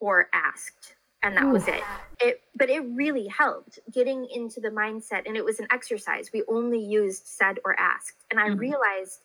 or 0.00 0.28
asked 0.32 0.94
and 1.26 1.36
that 1.36 1.48
was 1.48 1.66
it. 1.66 1.82
It 2.20 2.40
but 2.54 2.70
it 2.70 2.80
really 2.80 3.26
helped 3.26 3.80
getting 3.92 4.26
into 4.32 4.60
the 4.60 4.68
mindset 4.68 5.22
and 5.26 5.36
it 5.36 5.44
was 5.44 5.58
an 5.58 5.66
exercise. 5.70 6.30
We 6.32 6.44
only 6.48 6.78
used 6.78 7.26
said 7.26 7.58
or 7.64 7.78
asked. 7.78 8.24
And 8.30 8.38
I 8.38 8.48
realized 8.48 9.20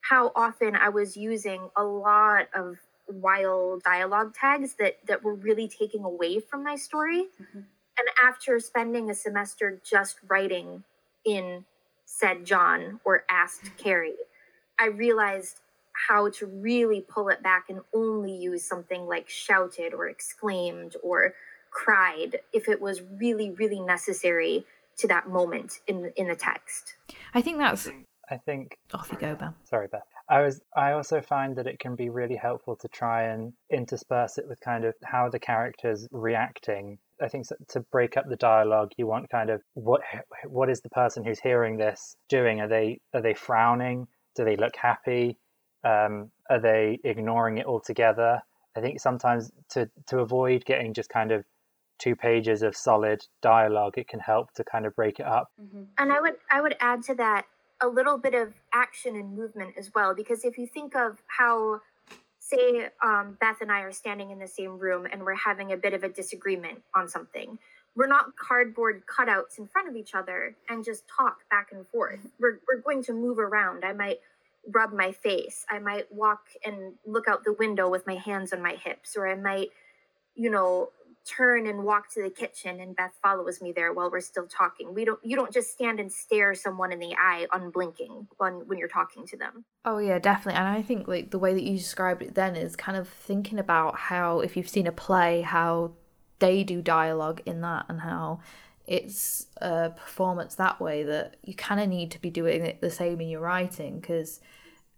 how 0.00 0.32
often 0.36 0.76
I 0.76 0.88
was 0.88 1.16
using 1.16 1.68
a 1.76 1.82
lot 1.82 2.48
of 2.54 2.78
wild 3.10 3.82
dialogue 3.82 4.34
tags 4.34 4.74
that 4.78 4.98
that 5.06 5.22
were 5.22 5.34
really 5.34 5.68
taking 5.68 6.04
away 6.04 6.40
from 6.40 6.64
my 6.64 6.76
story. 6.76 7.26
Mm-hmm. 7.40 7.58
And 7.58 8.08
after 8.24 8.58
spending 8.60 9.10
a 9.10 9.14
semester 9.14 9.80
just 9.84 10.16
writing 10.26 10.84
in 11.24 11.64
said 12.06 12.44
John 12.44 13.00
or 13.04 13.24
asked 13.28 13.64
mm-hmm. 13.64 13.82
Carrie, 13.82 14.14
I 14.78 14.86
realized 14.86 15.60
how 16.08 16.30
to 16.30 16.46
really 16.46 17.04
pull 17.06 17.28
it 17.28 17.42
back 17.42 17.66
and 17.68 17.80
only 17.94 18.34
use 18.34 18.64
something 18.64 19.06
like 19.06 19.28
shouted 19.28 19.92
or 19.92 20.08
exclaimed 20.08 20.96
or 21.02 21.34
cried 21.70 22.38
if 22.52 22.68
it 22.68 22.80
was 22.80 23.02
really 23.18 23.50
really 23.50 23.80
necessary 23.80 24.64
to 24.96 25.06
that 25.08 25.28
moment 25.28 25.80
in 25.86 26.12
in 26.16 26.28
the 26.28 26.36
text. 26.36 26.94
I 27.34 27.42
think 27.42 27.58
that's 27.58 27.88
I 28.30 28.36
think 28.36 28.78
off 28.94 29.10
you 29.12 29.18
go, 29.18 29.34
Ben. 29.34 29.54
sorry 29.64 29.88
beth 29.88 30.06
i 30.30 30.40
was 30.40 30.60
i 30.76 30.92
also 30.92 31.20
find 31.20 31.56
that 31.56 31.66
it 31.66 31.78
can 31.78 31.94
be 31.96 32.08
really 32.08 32.36
helpful 32.36 32.76
to 32.76 32.88
try 32.88 33.24
and 33.24 33.52
intersperse 33.70 34.38
it 34.38 34.48
with 34.48 34.58
kind 34.60 34.84
of 34.84 34.94
how 35.04 35.28
the 35.28 35.38
characters 35.38 36.08
reacting. 36.10 36.98
I 37.22 37.28
think 37.28 37.44
so- 37.46 37.56
to 37.68 37.80
break 37.80 38.16
up 38.16 38.26
the 38.28 38.36
dialogue 38.36 38.92
you 38.96 39.06
want 39.06 39.28
kind 39.28 39.50
of 39.50 39.60
what 39.74 40.00
what 40.46 40.70
is 40.70 40.80
the 40.80 40.88
person 40.90 41.24
who's 41.24 41.40
hearing 41.40 41.76
this 41.76 42.16
doing? 42.28 42.60
Are 42.60 42.68
they 42.68 43.00
are 43.12 43.20
they 43.20 43.34
frowning? 43.34 44.06
Do 44.36 44.44
they 44.44 44.56
look 44.56 44.76
happy? 44.76 45.36
Um, 45.84 46.30
are 46.48 46.60
they 46.60 46.98
ignoring 47.04 47.58
it 47.58 47.66
altogether? 47.66 48.40
I 48.76 48.80
think 48.80 49.00
sometimes 49.00 49.50
to 49.70 49.90
to 50.08 50.20
avoid 50.20 50.64
getting 50.64 50.94
just 50.94 51.10
kind 51.10 51.32
of 51.32 51.44
two 51.98 52.16
pages 52.16 52.62
of 52.62 52.74
solid 52.74 53.20
dialogue 53.42 53.98
it 53.98 54.08
can 54.08 54.20
help 54.20 54.50
to 54.54 54.64
kind 54.64 54.86
of 54.86 54.96
break 54.96 55.20
it 55.20 55.26
up. 55.26 55.48
And 55.98 56.12
I 56.12 56.20
would 56.20 56.36
I 56.50 56.60
would 56.62 56.76
add 56.80 57.02
to 57.04 57.14
that 57.16 57.44
a 57.80 57.88
little 57.88 58.18
bit 58.18 58.34
of 58.34 58.52
action 58.72 59.16
and 59.16 59.36
movement 59.36 59.74
as 59.78 59.90
well 59.94 60.14
because 60.14 60.44
if 60.44 60.58
you 60.58 60.66
think 60.66 60.94
of 60.94 61.22
how 61.26 61.80
say 62.50 62.88
um, 63.02 63.36
Beth 63.40 63.60
and 63.60 63.70
I 63.70 63.80
are 63.80 63.92
standing 63.92 64.30
in 64.30 64.38
the 64.38 64.48
same 64.48 64.78
room 64.78 65.06
and 65.10 65.22
we're 65.22 65.34
having 65.34 65.72
a 65.72 65.76
bit 65.76 65.94
of 65.94 66.02
a 66.04 66.08
disagreement 66.08 66.82
on 66.94 67.08
something. 67.08 67.58
We're 67.96 68.06
not 68.06 68.36
cardboard 68.36 69.02
cutouts 69.06 69.58
in 69.58 69.66
front 69.66 69.88
of 69.88 69.96
each 69.96 70.14
other 70.14 70.54
and 70.68 70.84
just 70.84 71.04
talk 71.08 71.38
back 71.50 71.68
and 71.72 71.86
forth. 71.88 72.20
We're, 72.38 72.60
we're 72.68 72.80
going 72.80 73.02
to 73.04 73.12
move 73.12 73.38
around. 73.38 73.84
I 73.84 73.92
might 73.92 74.20
rub 74.72 74.92
my 74.92 75.12
face. 75.12 75.64
I 75.70 75.78
might 75.78 76.12
walk 76.12 76.42
and 76.64 76.94
look 77.06 77.28
out 77.28 77.44
the 77.44 77.54
window 77.54 77.88
with 77.88 78.06
my 78.06 78.16
hands 78.16 78.52
on 78.52 78.62
my 78.62 78.74
hips, 78.74 79.16
or 79.16 79.28
I 79.28 79.34
might, 79.34 79.70
you 80.34 80.50
know, 80.50 80.90
turn 81.26 81.66
and 81.66 81.84
walk 81.84 82.10
to 82.12 82.22
the 82.22 82.30
kitchen 82.30 82.80
and 82.80 82.96
Beth 82.96 83.12
follows 83.22 83.60
me 83.60 83.72
there 83.72 83.92
while 83.92 84.10
we're 84.10 84.20
still 84.20 84.46
talking. 84.46 84.94
We 84.94 85.04
don't 85.04 85.20
you 85.22 85.36
don't 85.36 85.52
just 85.52 85.72
stand 85.72 86.00
and 86.00 86.10
stare 86.10 86.54
someone 86.54 86.92
in 86.92 86.98
the 86.98 87.14
eye 87.18 87.46
unblinking 87.52 88.28
when 88.38 88.66
when 88.66 88.78
you're 88.78 88.88
talking 88.88 89.26
to 89.26 89.36
them. 89.36 89.64
Oh 89.84 89.98
yeah, 89.98 90.18
definitely. 90.18 90.58
And 90.58 90.68
I 90.68 90.82
think 90.82 91.06
like 91.08 91.30
the 91.30 91.38
way 91.38 91.54
that 91.54 91.62
you 91.62 91.76
described 91.76 92.22
it 92.22 92.34
then 92.34 92.56
is 92.56 92.76
kind 92.76 92.96
of 92.96 93.08
thinking 93.08 93.58
about 93.58 93.98
how 93.98 94.40
if 94.40 94.56
you've 94.56 94.68
seen 94.68 94.86
a 94.86 94.92
play, 94.92 95.42
how 95.42 95.92
they 96.38 96.64
do 96.64 96.82
dialogue 96.82 97.42
in 97.46 97.60
that 97.60 97.86
and 97.88 98.00
how 98.00 98.40
it's 98.86 99.46
a 99.58 99.90
performance 99.90 100.56
that 100.56 100.80
way 100.80 101.04
that 101.04 101.36
you 101.44 101.54
kind 101.54 101.80
of 101.80 101.88
need 101.88 102.10
to 102.10 102.20
be 102.20 102.30
doing 102.30 102.64
it 102.64 102.80
the 102.80 102.90
same 102.90 103.20
in 103.20 103.28
your 103.28 103.40
writing 103.40 104.00
because 104.00 104.40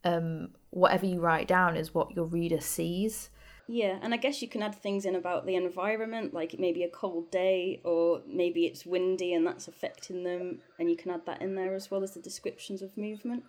um, 0.04 0.50
whatever 0.70 1.04
you 1.04 1.20
write 1.20 1.46
down 1.46 1.76
is 1.76 1.92
what 1.92 2.12
your 2.12 2.24
reader 2.24 2.60
sees. 2.60 3.28
Yeah, 3.74 3.98
and 4.02 4.12
I 4.12 4.18
guess 4.18 4.42
you 4.42 4.48
can 4.48 4.62
add 4.62 4.74
things 4.74 5.06
in 5.06 5.14
about 5.14 5.46
the 5.46 5.54
environment, 5.54 6.34
like 6.34 6.52
it 6.52 6.60
may 6.60 6.74
be 6.74 6.82
a 6.82 6.90
cold 6.90 7.30
day 7.30 7.80
or 7.84 8.20
maybe 8.26 8.66
it's 8.66 8.84
windy 8.84 9.32
and 9.32 9.46
that's 9.46 9.66
affecting 9.66 10.24
them, 10.24 10.58
and 10.78 10.90
you 10.90 10.96
can 10.98 11.10
add 11.10 11.24
that 11.24 11.40
in 11.40 11.54
there 11.54 11.74
as 11.74 11.90
well 11.90 12.02
as 12.02 12.10
the 12.10 12.20
descriptions 12.20 12.82
of 12.82 12.98
movement. 12.98 13.44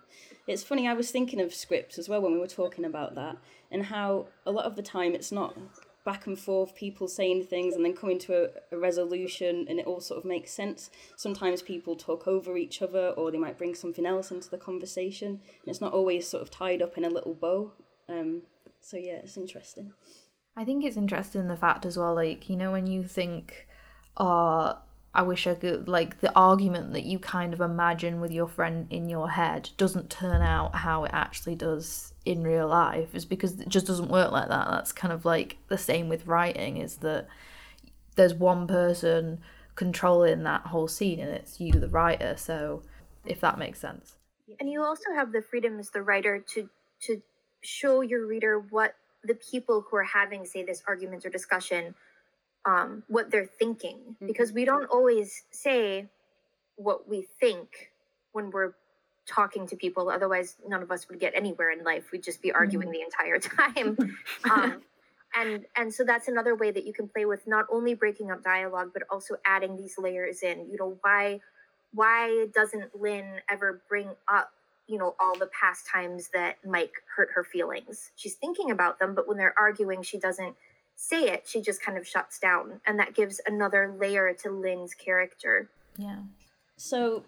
It's 0.46 0.62
funny, 0.64 0.88
I 0.88 0.94
was 0.94 1.10
thinking 1.10 1.42
of 1.42 1.52
scripts 1.52 1.98
as 1.98 2.08
well 2.08 2.22
when 2.22 2.32
we 2.32 2.38
were 2.38 2.46
talking 2.46 2.86
about 2.86 3.14
that, 3.16 3.36
and 3.70 3.84
how 3.84 4.28
a 4.46 4.50
lot 4.50 4.64
of 4.64 4.76
the 4.76 4.82
time 4.82 5.14
it's 5.14 5.30
not 5.30 5.58
back 6.06 6.26
and 6.26 6.38
forth, 6.38 6.74
people 6.74 7.06
saying 7.06 7.44
things 7.44 7.74
and 7.74 7.84
then 7.84 7.92
coming 7.92 8.18
to 8.20 8.44
a, 8.44 8.48
a 8.74 8.78
resolution 8.78 9.66
and 9.68 9.78
it 9.78 9.86
all 9.86 10.00
sort 10.00 10.20
of 10.20 10.24
makes 10.24 10.52
sense. 10.52 10.88
Sometimes 11.16 11.60
people 11.60 11.96
talk 11.96 12.26
over 12.26 12.56
each 12.56 12.80
other 12.80 13.08
or 13.08 13.30
they 13.30 13.36
might 13.36 13.58
bring 13.58 13.74
something 13.74 14.06
else 14.06 14.30
into 14.30 14.48
the 14.48 14.56
conversation, 14.56 15.28
and 15.28 15.66
it's 15.66 15.82
not 15.82 15.92
always 15.92 16.26
sort 16.26 16.42
of 16.42 16.50
tied 16.50 16.80
up 16.80 16.96
in 16.96 17.04
a 17.04 17.10
little 17.10 17.34
bow. 17.34 17.72
Um, 18.08 18.42
so 18.84 18.96
yeah, 18.96 19.20
it's 19.22 19.36
interesting. 19.36 19.92
I 20.56 20.64
think 20.64 20.84
it's 20.84 20.96
interesting 20.96 21.48
the 21.48 21.56
fact 21.56 21.84
as 21.84 21.96
well, 21.96 22.14
like, 22.14 22.48
you 22.48 22.56
know, 22.56 22.70
when 22.70 22.86
you 22.86 23.02
think, 23.02 23.66
oh, 24.16 24.78
I 25.14 25.22
wish 25.22 25.46
I 25.46 25.54
could 25.54 25.88
like 25.88 26.20
the 26.20 26.34
argument 26.34 26.92
that 26.92 27.04
you 27.04 27.20
kind 27.20 27.54
of 27.54 27.60
imagine 27.60 28.20
with 28.20 28.32
your 28.32 28.48
friend 28.48 28.86
in 28.90 29.08
your 29.08 29.30
head 29.30 29.70
doesn't 29.76 30.10
turn 30.10 30.42
out 30.42 30.74
how 30.74 31.04
it 31.04 31.12
actually 31.14 31.54
does 31.54 32.12
in 32.24 32.42
real 32.42 32.66
life 32.66 33.14
is 33.14 33.24
because 33.24 33.60
it 33.60 33.68
just 33.68 33.86
doesn't 33.86 34.10
work 34.10 34.32
like 34.32 34.48
that. 34.48 34.68
That's 34.68 34.92
kind 34.92 35.12
of 35.12 35.24
like 35.24 35.58
the 35.68 35.78
same 35.78 36.08
with 36.08 36.26
writing 36.26 36.78
is 36.78 36.96
that 36.96 37.28
there's 38.16 38.34
one 38.34 38.66
person 38.66 39.40
controlling 39.76 40.42
that 40.42 40.62
whole 40.62 40.88
scene 40.88 41.20
and 41.20 41.30
it's 41.30 41.60
you 41.60 41.72
the 41.72 41.88
writer. 41.88 42.34
So 42.36 42.82
if 43.24 43.40
that 43.40 43.58
makes 43.58 43.78
sense. 43.78 44.16
And 44.58 44.68
you 44.68 44.82
also 44.82 45.14
have 45.14 45.30
the 45.32 45.42
freedom 45.42 45.78
as 45.78 45.90
the 45.90 46.02
writer 46.02 46.44
to 46.54 46.68
to 47.02 47.22
show 47.64 48.00
your 48.00 48.26
reader 48.26 48.64
what 48.70 48.94
the 49.24 49.34
people 49.34 49.84
who 49.88 49.96
are 49.96 50.04
having 50.04 50.44
say 50.44 50.62
this 50.62 50.82
argument 50.86 51.24
or 51.24 51.30
discussion 51.30 51.94
um, 52.66 53.02
what 53.08 53.30
they're 53.30 53.46
thinking. 53.46 53.98
Mm-hmm. 53.98 54.26
because 54.26 54.52
we 54.52 54.64
don't 54.64 54.86
always 54.86 55.44
say 55.50 56.08
what 56.76 57.08
we 57.08 57.26
think 57.40 57.92
when 58.32 58.50
we're 58.50 58.72
talking 59.26 59.66
to 59.68 59.76
people. 59.76 60.10
Otherwise 60.10 60.56
none 60.66 60.82
of 60.82 60.90
us 60.90 61.08
would 61.08 61.18
get 61.18 61.32
anywhere 61.34 61.70
in 61.70 61.84
life. 61.84 62.10
We'd 62.12 62.22
just 62.22 62.42
be 62.42 62.52
arguing 62.52 62.88
mm-hmm. 62.88 62.92
the 62.92 63.02
entire 63.02 63.38
time. 63.38 64.16
Um, 64.50 64.82
and 65.36 65.64
and 65.76 65.92
so 65.92 66.04
that's 66.04 66.28
another 66.28 66.54
way 66.54 66.70
that 66.70 66.86
you 66.86 66.92
can 66.92 67.08
play 67.08 67.24
with 67.24 67.46
not 67.46 67.66
only 67.70 67.94
breaking 67.94 68.30
up 68.30 68.44
dialogue 68.44 68.90
but 68.92 69.02
also 69.10 69.36
adding 69.44 69.76
these 69.76 69.98
layers 69.98 70.42
in. 70.42 70.68
You 70.70 70.76
know 70.78 70.96
why 71.00 71.40
why 71.92 72.46
doesn't 72.54 72.94
lynn 73.00 73.40
ever 73.48 73.82
bring 73.88 74.10
up 74.28 74.52
you 74.86 74.98
know 74.98 75.14
all 75.18 75.38
the 75.38 75.50
past 75.58 75.86
times 75.86 76.28
that 76.32 76.56
mike 76.64 76.92
hurt 77.16 77.28
her 77.34 77.42
feelings 77.42 78.10
she's 78.16 78.34
thinking 78.34 78.70
about 78.70 78.98
them 78.98 79.14
but 79.14 79.26
when 79.26 79.36
they're 79.38 79.54
arguing 79.58 80.02
she 80.02 80.18
doesn't 80.18 80.54
say 80.96 81.28
it, 81.28 81.44
she 81.46 81.60
just 81.60 81.82
kind 81.82 81.98
of 81.98 82.06
shuts 82.06 82.38
down. 82.38 82.80
And 82.86 82.98
that 82.98 83.14
gives 83.14 83.40
another 83.46 83.94
layer 83.98 84.32
to 84.42 84.50
Lynn's 84.50 84.94
character. 84.94 85.68
Yeah. 85.96 86.20
So 86.76 87.24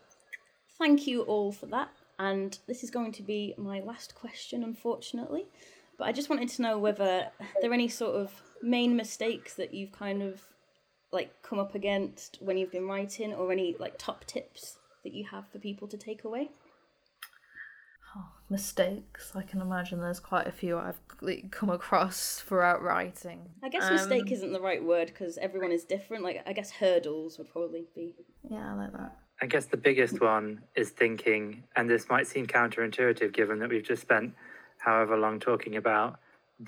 thank 0.78 1.06
you 1.06 1.22
all 1.22 1.52
for 1.52 1.66
that. 1.66 1.90
And 2.18 2.58
this 2.66 2.82
is 2.82 2.90
going 2.90 3.12
to 3.12 3.22
be 3.22 3.54
my 3.58 3.80
last 3.80 4.14
question, 4.14 4.62
unfortunately. 4.62 5.46
But 5.98 6.08
I 6.08 6.12
just 6.12 6.30
wanted 6.30 6.48
to 6.50 6.62
know 6.62 6.78
whether 6.78 7.28
there 7.60 7.70
are 7.70 7.74
any 7.74 7.88
sort 7.88 8.16
of 8.16 8.42
main 8.62 8.96
mistakes 8.96 9.54
that 9.54 9.74
you've 9.74 9.92
kind 9.92 10.22
of 10.22 10.42
like 11.12 11.30
come 11.42 11.58
up 11.58 11.74
against 11.74 12.38
when 12.40 12.58
you've 12.58 12.72
been 12.72 12.88
writing 12.88 13.32
or 13.32 13.52
any 13.52 13.76
like 13.78 13.94
top 13.98 14.24
tips 14.24 14.76
that 15.04 15.14
you 15.14 15.24
have 15.24 15.46
for 15.48 15.58
people 15.58 15.88
to 15.88 15.96
take 15.96 16.24
away? 16.24 16.50
Oh, 18.16 18.24
mistakes. 18.48 19.32
I 19.34 19.42
can 19.42 19.60
imagine 19.60 20.00
there's 20.00 20.20
quite 20.20 20.46
a 20.46 20.52
few 20.52 20.78
I've 20.78 21.00
come 21.50 21.70
across 21.70 22.40
throughout 22.40 22.82
writing. 22.82 23.48
I 23.62 23.68
guess 23.68 23.84
um, 23.84 23.94
mistake 23.94 24.30
isn't 24.30 24.52
the 24.52 24.60
right 24.60 24.82
word 24.82 25.08
because 25.08 25.38
everyone 25.38 25.72
is 25.72 25.84
different. 25.84 26.22
Like 26.22 26.42
I 26.46 26.52
guess 26.52 26.70
hurdles 26.70 27.38
would 27.38 27.50
probably 27.50 27.84
be. 27.94 28.14
Yeah, 28.48 28.72
I 28.72 28.74
like 28.74 28.92
that. 28.92 29.16
I 29.42 29.46
guess 29.46 29.66
the 29.66 29.76
biggest 29.76 30.20
one 30.20 30.62
is 30.76 30.90
thinking, 30.90 31.62
and 31.76 31.90
this 31.90 32.08
might 32.08 32.26
seem 32.26 32.46
counterintuitive 32.46 33.34
given 33.34 33.58
that 33.58 33.68
we've 33.68 33.84
just 33.84 34.02
spent 34.02 34.32
however 34.78 35.16
long 35.16 35.40
talking 35.40 35.76
about 35.76 36.20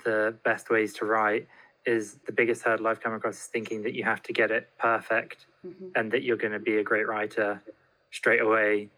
the 0.05 0.35
best 0.45 0.71
ways 0.71 0.93
to 0.95 1.05
write. 1.05 1.47
Is 1.87 2.19
the 2.27 2.33
biggest 2.33 2.63
hurdle 2.63 2.89
I've 2.89 3.01
come 3.01 3.15
across 3.15 3.37
is 3.37 3.47
thinking 3.47 3.83
that 3.85 3.95
you 3.95 4.05
have 4.05 4.23
to 4.25 4.33
get 4.33 4.51
it 4.51 4.69
perfect 4.79 5.47
mm-hmm. 5.65 5.87
and 5.95 6.13
that 6.13 6.23
you're 6.23 6.37
going 6.37 6.53
to 6.53 6.59
be 6.59 6.77
a 6.77 6.83
great 6.83 7.09
writer 7.09 7.63
straight 8.11 8.43
away 8.43 8.91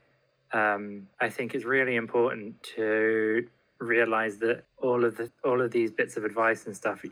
um, 0.52 1.06
I 1.20 1.28
think 1.28 1.54
it's 1.54 1.64
really 1.64 1.96
important 1.96 2.62
to 2.76 3.46
realize 3.78 4.38
that 4.38 4.64
all 4.78 5.04
of 5.04 5.16
the 5.16 5.30
all 5.44 5.60
of 5.60 5.70
these 5.70 5.90
bits 5.90 6.16
of 6.16 6.24
advice 6.24 6.66
and 6.66 6.76
stuff 6.76 7.02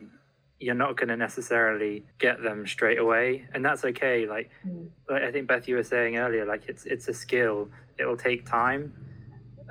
you're 0.60 0.74
not 0.74 0.96
going 0.96 1.08
to 1.08 1.16
necessarily 1.16 2.04
get 2.18 2.42
them 2.42 2.66
straight 2.66 2.98
away 2.98 3.46
and 3.54 3.64
that's 3.64 3.84
okay 3.84 4.26
like, 4.26 4.50
mm. 4.66 4.88
like 5.08 5.22
i 5.22 5.32
think 5.32 5.48
beth 5.48 5.66
you 5.66 5.76
were 5.76 5.82
saying 5.82 6.18
earlier 6.18 6.44
like 6.44 6.64
it's 6.68 6.84
it's 6.84 7.08
a 7.08 7.14
skill 7.14 7.70
it 7.96 8.04
will 8.04 8.16
take 8.16 8.44
time 8.44 8.92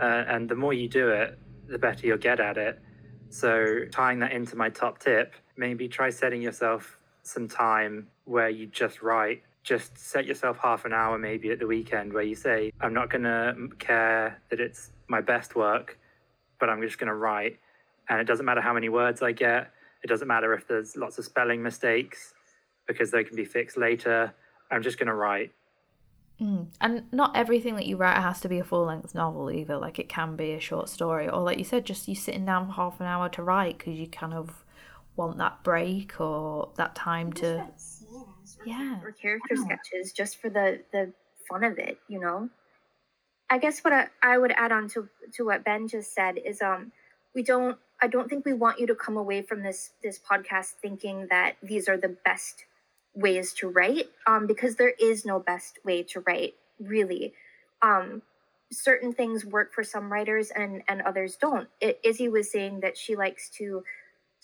uh, 0.02 0.24
and 0.28 0.50
the 0.50 0.56
more 0.56 0.74
you 0.74 0.88
do 0.88 1.10
it 1.10 1.38
the 1.68 1.78
better 1.78 2.08
you'll 2.08 2.18
get 2.18 2.40
at 2.40 2.58
it 2.58 2.82
so 3.30 3.86
tying 3.92 4.20
that 4.20 4.32
into 4.32 4.56
my 4.56 4.70
top 4.70 4.98
tip 4.98 5.34
maybe 5.56 5.88
try 5.88 6.10
setting 6.10 6.42
yourself 6.42 6.98
some 7.22 7.48
time 7.48 8.08
where 8.26 8.50
you 8.50 8.66
just 8.66 9.02
write 9.02 9.44
just 9.68 9.98
set 9.98 10.26
yourself 10.26 10.58
half 10.58 10.86
an 10.86 10.94
hour 10.94 11.18
maybe 11.18 11.52
at 11.52 11.60
the 11.60 11.68
weekend 11.68 12.14
where 12.14 12.24
you 12.24 12.36
say, 12.36 12.72
I'm 12.80 12.94
not 12.94 13.10
going 13.10 13.24
to 13.24 13.70
care 13.80 14.40
that 14.50 14.62
it's 14.62 14.92
my 15.10 15.20
best 15.20 15.56
work, 15.56 16.00
but 16.58 16.70
I'm 16.70 16.82
just 16.82 16.98
going 16.98 17.10
to 17.10 17.16
write. 17.16 17.60
And 18.08 18.22
it 18.22 18.24
doesn't 18.24 18.46
matter 18.46 18.62
how 18.62 18.74
many 18.74 18.88
words 18.88 19.22
I 19.22 19.34
get, 19.34 19.72
it 20.04 20.08
doesn't 20.08 20.28
matter 20.28 20.54
if 20.54 20.68
there's 20.68 20.96
lots 20.96 21.18
of 21.18 21.26
spelling 21.26 21.62
mistakes 21.62 22.34
because 22.88 23.12
they 23.12 23.26
can 23.26 23.36
be 23.36 23.44
fixed 23.44 23.78
later. 23.78 24.34
I'm 24.72 24.82
just 24.82 24.98
going 24.98 25.08
to 25.08 25.14
write. 25.14 25.52
Mm. 26.40 26.68
And 26.80 27.04
not 27.12 27.36
everything 27.36 27.76
that 27.76 27.88
you 27.88 27.98
write 27.98 28.22
has 28.22 28.40
to 28.42 28.48
be 28.50 28.60
a 28.60 28.64
full 28.64 28.86
length 28.86 29.14
novel 29.14 29.52
either. 29.52 29.78
Like 29.78 30.00
it 30.00 30.08
can 30.08 30.38
be 30.38 30.54
a 30.54 30.62
short 30.62 30.88
story, 30.88 31.28
or 31.28 31.42
like 31.42 31.58
you 31.58 31.66
said, 31.66 31.86
just 31.86 32.08
you 32.08 32.16
sitting 32.16 32.46
down 32.46 32.68
for 32.68 32.74
half 32.74 33.02
an 33.02 33.08
hour 33.08 33.28
to 33.30 33.44
write 33.44 33.80
because 33.80 33.96
you 33.96 34.08
kind 34.08 34.34
of 34.34 34.64
want 35.18 35.38
that 35.40 35.64
break 35.64 36.22
or 36.22 36.70
that 36.78 36.96
time 36.96 37.34
to 37.34 37.66
yeah. 38.66 39.00
or 39.04 39.12
character 39.12 39.56
sketches 39.56 40.14
just 40.14 40.42
for 40.42 40.50
the 40.50 40.80
the 40.92 41.12
fun 41.50 41.64
of 41.64 41.78
it 41.78 42.00
you 42.08 42.20
know? 42.20 42.50
I 43.50 43.60
guess 43.60 43.80
what 43.80 43.94
I, 43.94 44.08
I 44.22 44.38
would 44.38 44.52
add 44.52 44.72
on 44.72 44.90
to 44.90 45.08
to 45.34 45.46
what 45.46 45.64
ben 45.64 45.88
just 45.88 46.14
said 46.14 46.38
is 46.38 46.62
um 46.62 46.92
we 47.34 47.44
don't 47.44 47.78
i 48.02 48.08
don't 48.08 48.30
think 48.30 48.46
we 48.46 48.54
want 48.54 48.80
you 48.80 48.88
to 48.88 48.96
come 48.96 49.18
away 49.18 49.42
from 49.42 49.64
this 49.64 49.92
this 50.04 50.20
podcast 50.20 50.74
thinking 50.82 51.28
that 51.30 51.56
these 51.64 51.88
are 51.88 51.98
the 51.98 52.16
best 52.26 52.66
ways 53.16 53.54
to 53.54 53.70
write 53.70 54.08
um 54.28 54.48
because 54.48 54.76
there 54.76 54.94
is 55.00 55.26
no 55.26 55.40
best 55.40 55.80
way 55.84 56.04
to 56.04 56.22
write 56.22 56.54
really. 56.80 57.34
Um 57.82 58.22
certain 58.72 59.14
things 59.14 59.46
work 59.46 59.74
for 59.74 59.84
some 59.84 60.12
writers 60.12 60.52
and 60.52 60.84
and 60.88 61.02
others 61.02 61.38
don't. 61.40 61.68
It, 61.80 62.00
izzy 62.04 62.30
was 62.30 62.52
saying 62.52 62.82
that 62.82 62.98
she 62.98 63.16
likes 63.16 63.50
to 63.58 63.84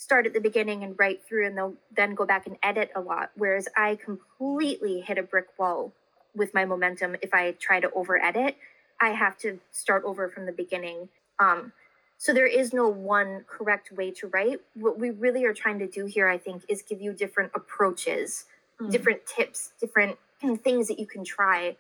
start 0.04 0.26
at 0.26 0.34
the 0.34 0.42
beginning 0.42 0.84
and 0.84 0.96
write 1.00 1.22
through 1.26 1.48
and 1.48 1.58
they'll 1.58 1.76
then 1.96 2.13
go 2.13 2.26
back 2.26 2.46
and 2.46 2.58
edit 2.62 2.89
a 2.96 3.02
lot 3.02 3.32
whereas 3.36 3.68
i 3.78 3.96
completely 3.96 5.00
hit 5.00 5.18
a 5.18 5.24
brick 5.24 5.48
wall 5.58 5.94
with 6.36 6.54
my 6.54 6.66
momentum 6.66 7.16
if 7.22 7.34
i 7.34 7.52
try 7.54 7.80
to 7.80 7.89
over 7.92 8.22
edit 8.22 8.58
i 9.02 9.10
have 9.10 9.38
to 9.38 9.60
start 9.72 10.04
over 10.06 10.30
from 10.30 10.46
the 10.46 10.52
beginning. 10.52 11.10
Um, 11.39 11.74
so 12.18 12.34
there 12.34 12.48
is 12.48 12.74
no 12.74 12.88
one 12.88 13.44
correct 13.48 13.92
way 13.92 14.12
to 14.12 14.28
write. 14.28 14.62
What 14.76 14.98
we 14.98 15.10
really 15.10 15.44
are 15.44 15.54
trying 15.54 15.80
to 15.80 15.88
do 15.88 16.06
here 16.06 16.28
i 16.28 16.38
think 16.38 16.63
is 16.70 16.82
give 16.82 17.02
you 17.02 17.13
different 17.13 17.52
approaches 17.54 18.46
mm. 18.82 18.89
different 18.89 19.26
tips 19.26 19.74
different 19.80 20.18
things 20.63 20.88
that 20.88 21.00
you 21.00 21.06
can 21.06 21.24
try 21.24 21.76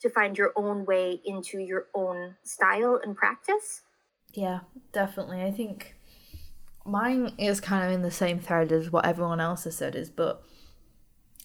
to 0.00 0.10
find 0.10 0.36
your 0.36 0.52
own 0.56 0.84
way 0.84 1.20
into 1.24 1.58
your 1.58 1.86
own 1.94 2.34
style 2.42 3.00
and 3.02 3.16
practice. 3.16 3.82
Yeah 4.32 4.60
definitely. 4.92 5.42
I 5.42 5.50
think 5.50 5.94
mine 6.84 7.32
is 7.38 7.60
kind 7.60 7.86
of 7.86 7.92
in 7.92 8.02
the 8.02 8.10
same 8.10 8.38
thread 8.38 8.72
as 8.72 8.90
what 8.90 9.06
everyone 9.06 9.40
else 9.40 9.64
has 9.64 9.76
said 9.76 9.94
is 9.94 10.10
but 10.10 10.42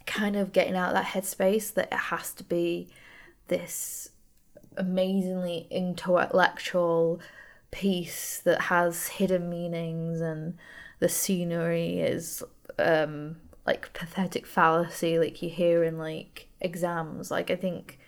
kind 0.05 0.35
of 0.35 0.51
getting 0.51 0.75
out 0.75 0.93
that 0.93 1.05
headspace 1.05 1.73
that 1.73 1.87
it 1.91 1.97
has 1.97 2.33
to 2.33 2.43
be 2.43 2.87
this 3.47 4.09
amazingly 4.77 5.67
intellectual 5.69 7.19
piece 7.71 8.39
that 8.39 8.61
has 8.61 9.07
hidden 9.07 9.49
meanings 9.49 10.21
and 10.21 10.57
the 10.99 11.09
scenery 11.09 11.99
is 11.99 12.43
um 12.79 13.35
like 13.65 13.91
pathetic 13.93 14.45
fallacy 14.45 15.19
like 15.19 15.41
you 15.41 15.49
hear 15.49 15.83
in 15.83 15.97
like 15.97 16.47
exams. 16.61 17.29
Like 17.29 17.51
i 17.51 17.55
think 17.55 17.99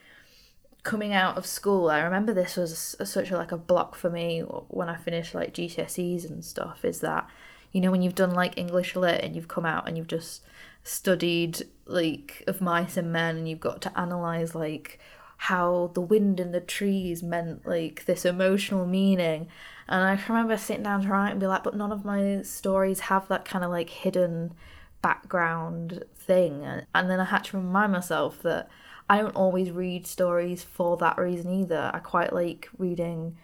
coming 0.90 1.14
out 1.14 1.38
of 1.38 1.46
school, 1.46 1.88
I 1.88 2.00
remember 2.00 2.34
this 2.34 2.58
was 2.58 2.96
a, 3.00 3.06
such 3.06 3.30
a, 3.30 3.38
like 3.38 3.52
a 3.52 3.58
block 3.58 3.94
for 3.94 4.10
me 4.10 4.40
when 4.40 4.90
I 4.90 4.98
finished 4.98 5.36
like 5.36 5.54
GCSEs 5.54 6.28
and 6.28 6.44
stuff. 6.44 6.84
Is 6.84 7.02
that 7.02 7.30
you 7.72 7.80
know 7.80 7.92
when 7.92 8.02
you've 8.02 8.16
done 8.16 8.34
like 8.34 8.58
English 8.58 8.96
lit 8.96 9.24
and 9.24 9.36
you've 9.36 9.48
come 9.48 9.68
out 9.68 9.88
and 9.88 9.96
you've 9.96 10.08
just 10.08 10.42
studied 10.84 11.62
like 11.86 12.44
of 12.48 12.60
mice 12.60 12.98
and 12.98 13.14
men 13.14 13.38
and 13.38 13.48
you've 13.48 13.60
got 13.60 13.82
to 13.82 14.00
analyze 14.00 14.56
like 14.56 14.98
how 15.38 15.92
the 15.94 16.02
wind 16.02 16.40
in 16.40 16.54
the 16.54 16.60
trees 16.60 17.22
meant 17.22 17.68
like 17.68 18.06
this 18.06 18.26
emotional 18.26 18.88
meaning. 18.88 19.48
And 19.88 20.04
I 20.04 20.20
remember 20.28 20.58
sitting 20.58 20.84
down 20.84 21.04
to 21.04 21.10
write 21.10 21.30
and 21.30 21.40
be 21.40 21.46
like, 21.46 21.64
but 21.64 21.78
none 21.78 21.92
of 21.92 22.04
my 22.04 22.42
stories 22.42 23.02
have 23.02 23.28
that 23.28 23.46
kind 23.46 23.64
of 23.64 23.70
like 23.70 23.92
hidden 23.92 24.56
background 25.04 26.04
thing. 26.16 26.66
And 26.96 27.10
then 27.12 27.20
I 27.20 27.26
had 27.26 27.44
to 27.46 27.58
remind 27.58 27.92
myself 27.92 28.42
that 28.42 28.70
I 29.10 29.18
don't 29.18 29.36
always 29.36 29.72
read 29.72 30.06
stories 30.06 30.64
for 30.64 30.96
that 30.98 31.18
reason 31.18 31.52
either. 31.52 31.90
I 31.94 32.00
quite 32.00 32.32
like 32.32 32.70
reading 32.78 33.38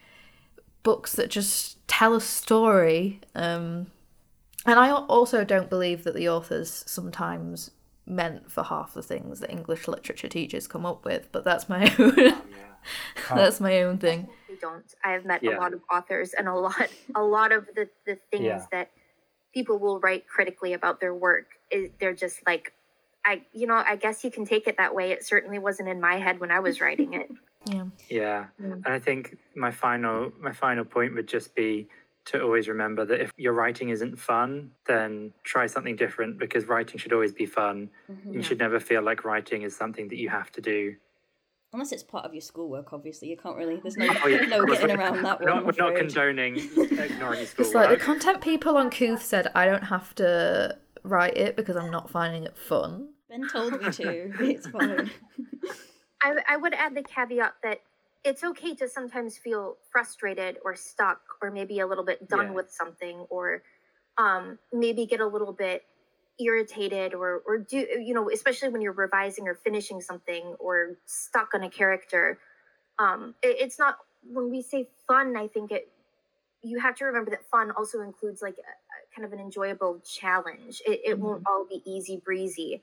books 0.83 1.13
that 1.13 1.29
just 1.29 1.85
tell 1.87 2.13
a 2.13 2.21
story. 2.21 3.19
Um, 3.33 3.87
and 4.65 4.79
I 4.79 4.91
also 4.91 5.43
don't 5.43 5.69
believe 5.69 6.03
that 6.03 6.13
the 6.13 6.29
authors 6.29 6.83
sometimes 6.87 7.71
meant 8.05 8.51
for 8.51 8.63
half 8.63 8.93
the 8.93 9.01
things 9.01 9.39
that 9.39 9.49
English 9.49 9.87
literature 9.87 10.27
teachers 10.27 10.67
come 10.67 10.85
up 10.85 11.03
with, 11.03 11.31
but 11.31 11.43
that's 11.43 11.67
my 11.67 11.93
own. 11.99 12.15
yeah. 12.17 12.35
that's 13.29 13.59
my 13.59 13.81
own 13.81 13.97
thing. 13.97 14.27
I 14.49 14.55
don't. 14.61 14.93
I've 15.03 15.25
met 15.25 15.43
yeah. 15.43 15.57
a 15.57 15.59
lot 15.59 15.73
of 15.73 15.81
authors, 15.91 16.33
and 16.37 16.47
a 16.47 16.53
lot, 16.53 16.89
a 17.15 17.23
lot 17.23 17.51
of 17.51 17.67
the 17.75 17.89
the 18.05 18.17
things 18.31 18.45
yeah. 18.45 18.65
that 18.71 18.91
people 19.53 19.79
will 19.79 19.99
write 19.99 20.27
critically 20.27 20.73
about 20.73 20.99
their 20.99 21.15
work 21.15 21.47
is 21.71 21.89
they're 21.99 22.13
just 22.13 22.45
like 22.45 22.73
I, 23.25 23.41
you 23.53 23.65
know, 23.67 23.73
I 23.85 23.95
guess 23.95 24.23
you 24.23 24.31
can 24.31 24.45
take 24.45 24.67
it 24.67 24.77
that 24.77 24.93
way. 24.93 25.11
It 25.11 25.25
certainly 25.25 25.59
wasn't 25.59 25.89
in 25.89 25.99
my 25.99 26.15
head 26.17 26.39
when 26.39 26.51
I 26.51 26.59
was 26.59 26.79
writing 26.81 27.13
it. 27.13 27.29
Yeah. 27.67 27.85
Yeah. 28.09 28.45
Mm. 28.61 28.73
And 28.85 28.87
I 28.89 28.99
think 28.99 29.39
my 29.55 29.71
final 29.71 30.31
my 30.39 30.51
final 30.51 30.85
point 30.85 31.15
would 31.15 31.27
just 31.27 31.55
be 31.55 31.87
to 32.25 32.39
always 32.39 32.67
remember 32.67 33.05
that 33.05 33.19
if 33.19 33.31
your 33.37 33.53
writing 33.53 33.89
isn't 33.89 34.19
fun, 34.19 34.69
then 34.85 35.33
try 35.43 35.65
something 35.65 35.95
different 35.95 36.37
because 36.37 36.65
writing 36.65 36.99
should 36.99 37.11
always 37.11 37.33
be 37.33 37.47
fun. 37.47 37.89
You 38.29 38.43
should 38.43 38.59
never 38.59 38.79
feel 38.79 39.01
like 39.01 39.25
writing 39.25 39.63
is 39.63 39.75
something 39.75 40.07
that 40.09 40.17
you 40.17 40.29
have 40.29 40.51
to 40.51 40.61
do. 40.61 40.95
Unless 41.73 41.91
it's 41.91 42.03
part 42.03 42.23
of 42.25 42.33
your 42.33 42.41
schoolwork, 42.41 42.93
obviously. 42.93 43.29
You 43.29 43.37
can't 43.37 43.57
really, 43.57 43.77
there's 43.77 43.97
no, 43.97 44.07
Oh, 44.23 44.27
yeah, 44.27 44.45
no 44.45 44.65
getting 44.65 44.95
around 44.95 45.23
that 45.23 45.41
one. 45.41 45.49
not, 45.49 45.65
we're 45.65 45.71
not 45.77 45.93
afraid. 45.93 46.13
condoning 46.13 46.55
ignoring 46.77 47.39
your 47.39 47.49
It's 47.57 47.73
like 47.73 47.89
the 47.89 47.97
content 47.97 48.41
people 48.41 48.77
on 48.77 48.89
Kooth 48.89 49.21
said 49.21 49.51
I 49.55 49.65
don't 49.65 49.83
have 49.83 50.15
to 50.15 50.77
write 51.03 51.35
it 51.35 51.55
because 51.55 51.75
I'm 51.75 51.91
not 51.91 52.09
finding 52.09 52.43
it 52.43 52.55
fun. 52.55 53.09
Ben 53.35 53.47
told 53.47 53.81
me 53.81 53.89
to. 53.91 54.33
It's 54.39 54.67
fine. 54.67 55.11
I, 56.21 56.37
I 56.49 56.57
would 56.57 56.73
add 56.73 56.95
the 56.95 57.03
caveat 57.03 57.55
that 57.63 57.81
it's 58.23 58.43
okay 58.43 58.73
to 58.75 58.87
sometimes 58.87 59.37
feel 59.37 59.77
frustrated 59.91 60.57
or 60.63 60.75
stuck 60.75 61.21
or 61.41 61.51
maybe 61.51 61.79
a 61.79 61.87
little 61.87 62.03
bit 62.03 62.27
done 62.27 62.47
Yeah. 62.47 62.53
with 62.53 62.71
something 62.71 63.19
or 63.29 63.61
um, 64.17 64.57
maybe 64.73 65.05
get 65.05 65.19
a 65.19 65.27
little 65.27 65.53
bit 65.53 65.83
irritated 66.39 67.13
or, 67.13 67.43
or 67.45 67.59
do, 67.59 67.77
you 67.77 68.13
know, 68.13 68.29
especially 68.29 68.69
when 68.69 68.81
you're 68.81 68.93
revising 68.93 69.47
or 69.47 69.55
finishing 69.55 70.01
something 70.01 70.55
or 70.59 70.97
stuck 71.05 71.53
on 71.53 71.63
a 71.63 71.69
character. 71.69 72.39
Um, 72.97 73.35
it, 73.43 73.57
it's 73.59 73.77
not, 73.77 73.97
when 74.27 74.49
we 74.49 74.61
say 74.61 74.87
fun, 75.07 75.37
I 75.37 75.47
think 75.47 75.71
it, 75.71 75.89
you 76.63 76.79
have 76.79 76.95
to 76.95 77.05
remember 77.05 77.29
that 77.31 77.47
fun 77.51 77.71
also 77.71 78.01
includes 78.01 78.41
like 78.41 78.55
a, 78.57 78.61
a 78.61 79.15
kind 79.15 79.25
of 79.25 79.33
an 79.33 79.39
enjoyable 79.39 79.99
challenge. 80.03 80.81
It, 80.85 81.01
it 81.05 81.19
won't 81.19 81.43
all 81.45 81.65
be 81.69 81.83
easy 81.85 82.17
breezy. 82.25 82.81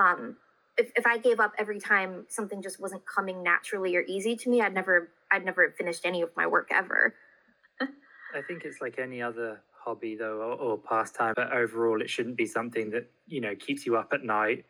Um, 0.00 0.36
if, 0.78 0.90
if 0.96 1.06
I 1.06 1.18
gave 1.18 1.40
up 1.40 1.52
every 1.58 1.78
time 1.78 2.24
something 2.28 2.62
just 2.62 2.80
wasn't 2.80 3.04
coming 3.06 3.42
naturally 3.42 3.96
or 3.96 4.02
easy 4.02 4.34
to 4.36 4.48
me, 4.48 4.62
I'd 4.62 4.74
never 4.74 5.10
I'd 5.30 5.44
never 5.44 5.74
finished 5.76 6.02
any 6.04 6.22
of 6.22 6.30
my 6.36 6.46
work 6.46 6.68
ever. 6.72 7.14
I 7.80 8.42
think 8.46 8.64
it's 8.64 8.80
like 8.80 8.98
any 8.98 9.20
other 9.20 9.60
hobby 9.84 10.16
though 10.16 10.38
or, 10.38 10.54
or 10.54 10.78
pastime, 10.78 11.34
but 11.36 11.52
overall 11.52 12.00
it 12.00 12.10
shouldn't 12.10 12.36
be 12.36 12.46
something 12.46 12.90
that, 12.90 13.10
you 13.26 13.40
know, 13.40 13.54
keeps 13.54 13.86
you 13.86 13.96
up 13.96 14.12
at 14.12 14.24
night. 14.24 14.64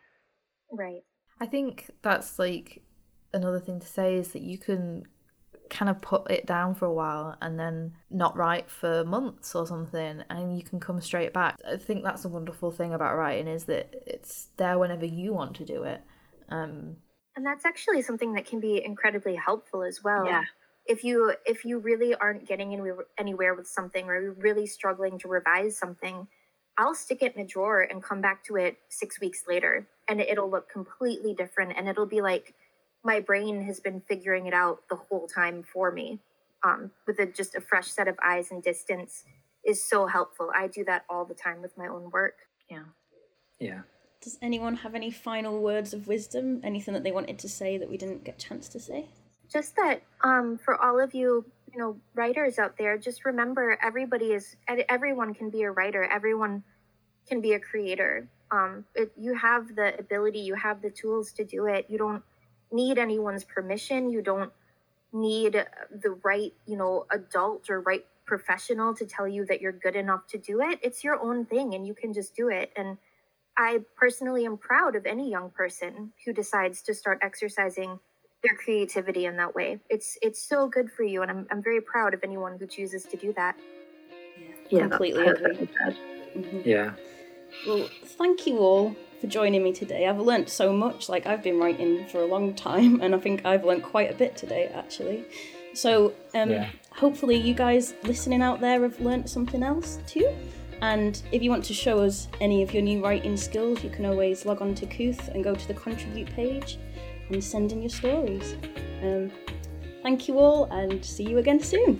Right. 0.71 1.03
I 1.39 1.45
think 1.45 1.89
that's 2.01 2.37
like 2.37 2.81
another 3.33 3.59
thing 3.59 3.79
to 3.79 3.87
say 3.87 4.15
is 4.15 4.29
that 4.29 4.41
you 4.41 4.57
can 4.57 5.05
kind 5.71 5.89
of 5.89 6.01
put 6.01 6.29
it 6.29 6.45
down 6.45 6.75
for 6.75 6.85
a 6.85 6.93
while 6.93 7.35
and 7.41 7.59
then 7.59 7.97
not 8.09 8.37
write 8.37 8.69
for 8.69 9.03
months 9.05 9.55
or 9.55 9.65
something 9.65 10.23
and 10.29 10.55
you 10.55 10.63
can 10.63 10.79
come 10.79 11.01
straight 11.01 11.33
back. 11.33 11.55
I 11.67 11.77
think 11.77 12.03
that's 12.03 12.25
a 12.25 12.29
wonderful 12.29 12.71
thing 12.71 12.93
about 12.93 13.15
writing 13.15 13.47
is 13.47 13.65
that 13.65 13.95
it's 14.05 14.49
there 14.57 14.77
whenever 14.77 15.05
you 15.05 15.33
want 15.33 15.55
to 15.55 15.65
do 15.65 15.83
it. 15.83 16.03
Um 16.49 16.97
And 17.35 17.45
that's 17.45 17.65
actually 17.65 18.01
something 18.01 18.33
that 18.33 18.45
can 18.45 18.59
be 18.59 18.83
incredibly 18.83 19.35
helpful 19.35 19.83
as 19.83 20.03
well. 20.03 20.25
Yeah. 20.25 20.43
If 20.85 21.03
you 21.03 21.35
if 21.45 21.63
you 21.63 21.79
really 21.79 22.13
aren't 22.15 22.47
getting 22.47 22.73
anywhere 22.73 23.05
anywhere 23.17 23.55
with 23.55 23.67
something 23.67 24.07
or 24.09 24.21
you're 24.21 24.33
really 24.33 24.67
struggling 24.67 25.17
to 25.19 25.27
revise 25.29 25.77
something, 25.77 26.27
I'll 26.77 26.95
stick 26.95 27.21
it 27.21 27.35
in 27.35 27.41
a 27.41 27.47
drawer 27.47 27.81
and 27.81 28.03
come 28.03 28.21
back 28.21 28.43
to 28.45 28.57
it 28.57 28.77
6 28.89 29.21
weeks 29.21 29.43
later 29.47 29.87
and 30.07 30.19
it'll 30.19 30.49
look 30.49 30.69
completely 30.69 31.33
different 31.33 31.73
and 31.77 31.87
it'll 31.87 32.05
be 32.07 32.21
like 32.21 32.55
my 33.03 33.19
brain 33.19 33.63
has 33.63 33.79
been 33.79 34.01
figuring 34.01 34.45
it 34.45 34.53
out 34.53 34.79
the 34.89 34.95
whole 34.95 35.27
time 35.27 35.63
for 35.63 35.91
me. 35.91 36.19
Um, 36.63 36.91
with 37.07 37.19
a, 37.19 37.25
just 37.25 37.55
a 37.55 37.61
fresh 37.61 37.87
set 37.87 38.07
of 38.07 38.15
eyes 38.23 38.51
and 38.51 38.61
distance 38.61 39.23
is 39.65 39.83
so 39.83 40.05
helpful. 40.05 40.51
I 40.55 40.67
do 40.67 40.83
that 40.85 41.05
all 41.09 41.25
the 41.25 41.33
time 41.33 41.61
with 41.61 41.75
my 41.75 41.87
own 41.87 42.11
work. 42.11 42.35
Yeah. 42.69 42.83
Yeah. 43.59 43.81
Does 44.21 44.37
anyone 44.43 44.75
have 44.75 44.93
any 44.93 45.09
final 45.09 45.59
words 45.59 45.93
of 45.93 46.07
wisdom? 46.07 46.61
Anything 46.63 46.93
that 46.93 47.03
they 47.03 47.11
wanted 47.11 47.39
to 47.39 47.49
say 47.49 47.77
that 47.79 47.89
we 47.89 47.97
didn't 47.97 48.23
get 48.23 48.35
a 48.35 48.47
chance 48.47 48.69
to 48.69 48.79
say? 48.79 49.07
just 49.51 49.75
that 49.75 50.01
um, 50.23 50.57
for 50.63 50.81
all 50.81 50.99
of 50.99 51.13
you 51.13 51.45
you 51.71 51.79
know 51.79 51.97
writers 52.15 52.59
out 52.59 52.77
there 52.77 52.97
just 52.97 53.25
remember 53.25 53.77
everybody 53.83 54.27
is 54.33 54.55
everyone 54.89 55.33
can 55.33 55.49
be 55.49 55.63
a 55.63 55.71
writer 55.71 56.03
everyone 56.03 56.63
can 57.27 57.41
be 57.41 57.53
a 57.53 57.59
creator 57.59 58.27
um, 58.51 58.83
it, 58.95 59.11
you 59.17 59.33
have 59.35 59.75
the 59.75 59.97
ability 59.99 60.39
you 60.39 60.55
have 60.55 60.81
the 60.81 60.89
tools 60.89 61.31
to 61.31 61.43
do 61.43 61.65
it 61.65 61.85
you 61.89 61.97
don't 61.97 62.23
need 62.71 62.97
anyone's 62.97 63.43
permission 63.43 64.09
you 64.09 64.21
don't 64.21 64.51
need 65.13 65.53
the 66.03 66.11
right 66.23 66.53
you 66.65 66.77
know 66.77 67.05
adult 67.11 67.69
or 67.69 67.81
right 67.81 68.05
professional 68.25 68.93
to 68.93 69.05
tell 69.05 69.27
you 69.27 69.45
that 69.45 69.61
you're 69.61 69.73
good 69.73 69.95
enough 69.95 70.25
to 70.27 70.37
do 70.37 70.61
it 70.61 70.79
it's 70.81 71.03
your 71.03 71.19
own 71.21 71.45
thing 71.45 71.73
and 71.75 71.85
you 71.85 71.93
can 71.93 72.13
just 72.13 72.35
do 72.35 72.49
it 72.49 72.71
and 72.77 72.97
i 73.57 73.79
personally 73.97 74.45
am 74.45 74.57
proud 74.57 74.95
of 74.95 75.05
any 75.05 75.29
young 75.29 75.49
person 75.49 76.13
who 76.25 76.31
decides 76.31 76.81
to 76.81 76.93
start 76.93 77.19
exercising 77.21 77.99
their 78.43 78.55
creativity 78.55 79.25
in 79.25 79.37
that 79.37 79.53
way. 79.53 79.79
It's 79.89 80.17
it's 80.21 80.41
so 80.41 80.67
good 80.67 80.91
for 80.91 81.03
you, 81.03 81.21
and 81.21 81.29
I'm 81.29 81.47
I'm 81.51 81.61
very 81.61 81.81
proud 81.81 82.13
of 82.13 82.21
anyone 82.23 82.57
who 82.57 82.65
chooses 82.65 83.05
to 83.05 83.17
do 83.17 83.33
that. 83.33 83.55
Yeah, 84.69 84.87
Completely 84.87 85.27
agree. 85.27 85.43
perfectly 85.43 85.69
said. 85.85 85.97
Mhm. 86.35 86.65
Yeah. 86.65 86.93
Well, 87.67 87.89
thank 88.17 88.47
you 88.47 88.57
all 88.57 88.95
for 89.21 89.27
joining 89.27 89.63
me 89.63 89.71
today. 89.71 90.07
I've 90.07 90.19
learnt 90.19 90.49
so 90.49 90.73
much. 90.73 91.07
Like, 91.07 91.27
I've 91.27 91.43
been 91.43 91.59
writing 91.59 92.05
for 92.07 92.19
a 92.21 92.25
long 92.25 92.53
time, 92.55 92.99
and 93.01 93.13
I 93.15 93.19
think 93.19 93.45
I've 93.45 93.63
learnt 93.63 93.83
quite 93.83 94.11
a 94.11 94.15
bit 94.15 94.35
today, 94.35 94.69
actually. 94.73 95.23
So, 95.73 96.13
um, 96.33 96.49
Yeah. 96.49 96.69
hopefully, 96.91 97.37
you 97.37 97.53
guys 97.53 97.93
listening 98.03 98.41
out 98.41 98.59
there 98.59 98.81
have 98.81 98.99
learnt 98.99 99.29
something 99.29 99.61
else 99.63 99.99
too. 100.07 100.27
And 100.81 101.21
if 101.31 101.43
you 101.43 101.51
want 101.51 101.63
to 101.65 101.73
show 101.75 101.99
us 101.99 102.27
any 102.41 102.63
of 102.63 102.73
your 102.73 102.81
new 102.81 103.03
writing 103.03 103.37
skills, 103.37 103.83
you 103.83 103.91
can 103.91 104.05
always 104.07 104.45
log 104.47 104.61
on 104.63 104.73
to 104.75 104.87
Kooth 104.87 105.27
and 105.27 105.43
go 105.43 105.53
to 105.53 105.67
the 105.67 105.75
contribute 105.75 106.29
page 106.35 106.79
and 107.29 107.41
send 107.43 107.71
in 107.71 107.81
your 107.81 107.89
stories. 107.91 108.55
Um, 109.03 109.31
thank 110.01 110.27
you 110.27 110.39
all, 110.39 110.65
and 110.71 111.05
see 111.05 111.23
you 111.23 111.37
again 111.37 111.59
soon. 111.59 111.99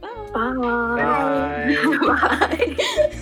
Bye. 0.00 0.08
Bye. 0.32 0.96
Bye. 0.96 2.76
Bye. 2.78 3.14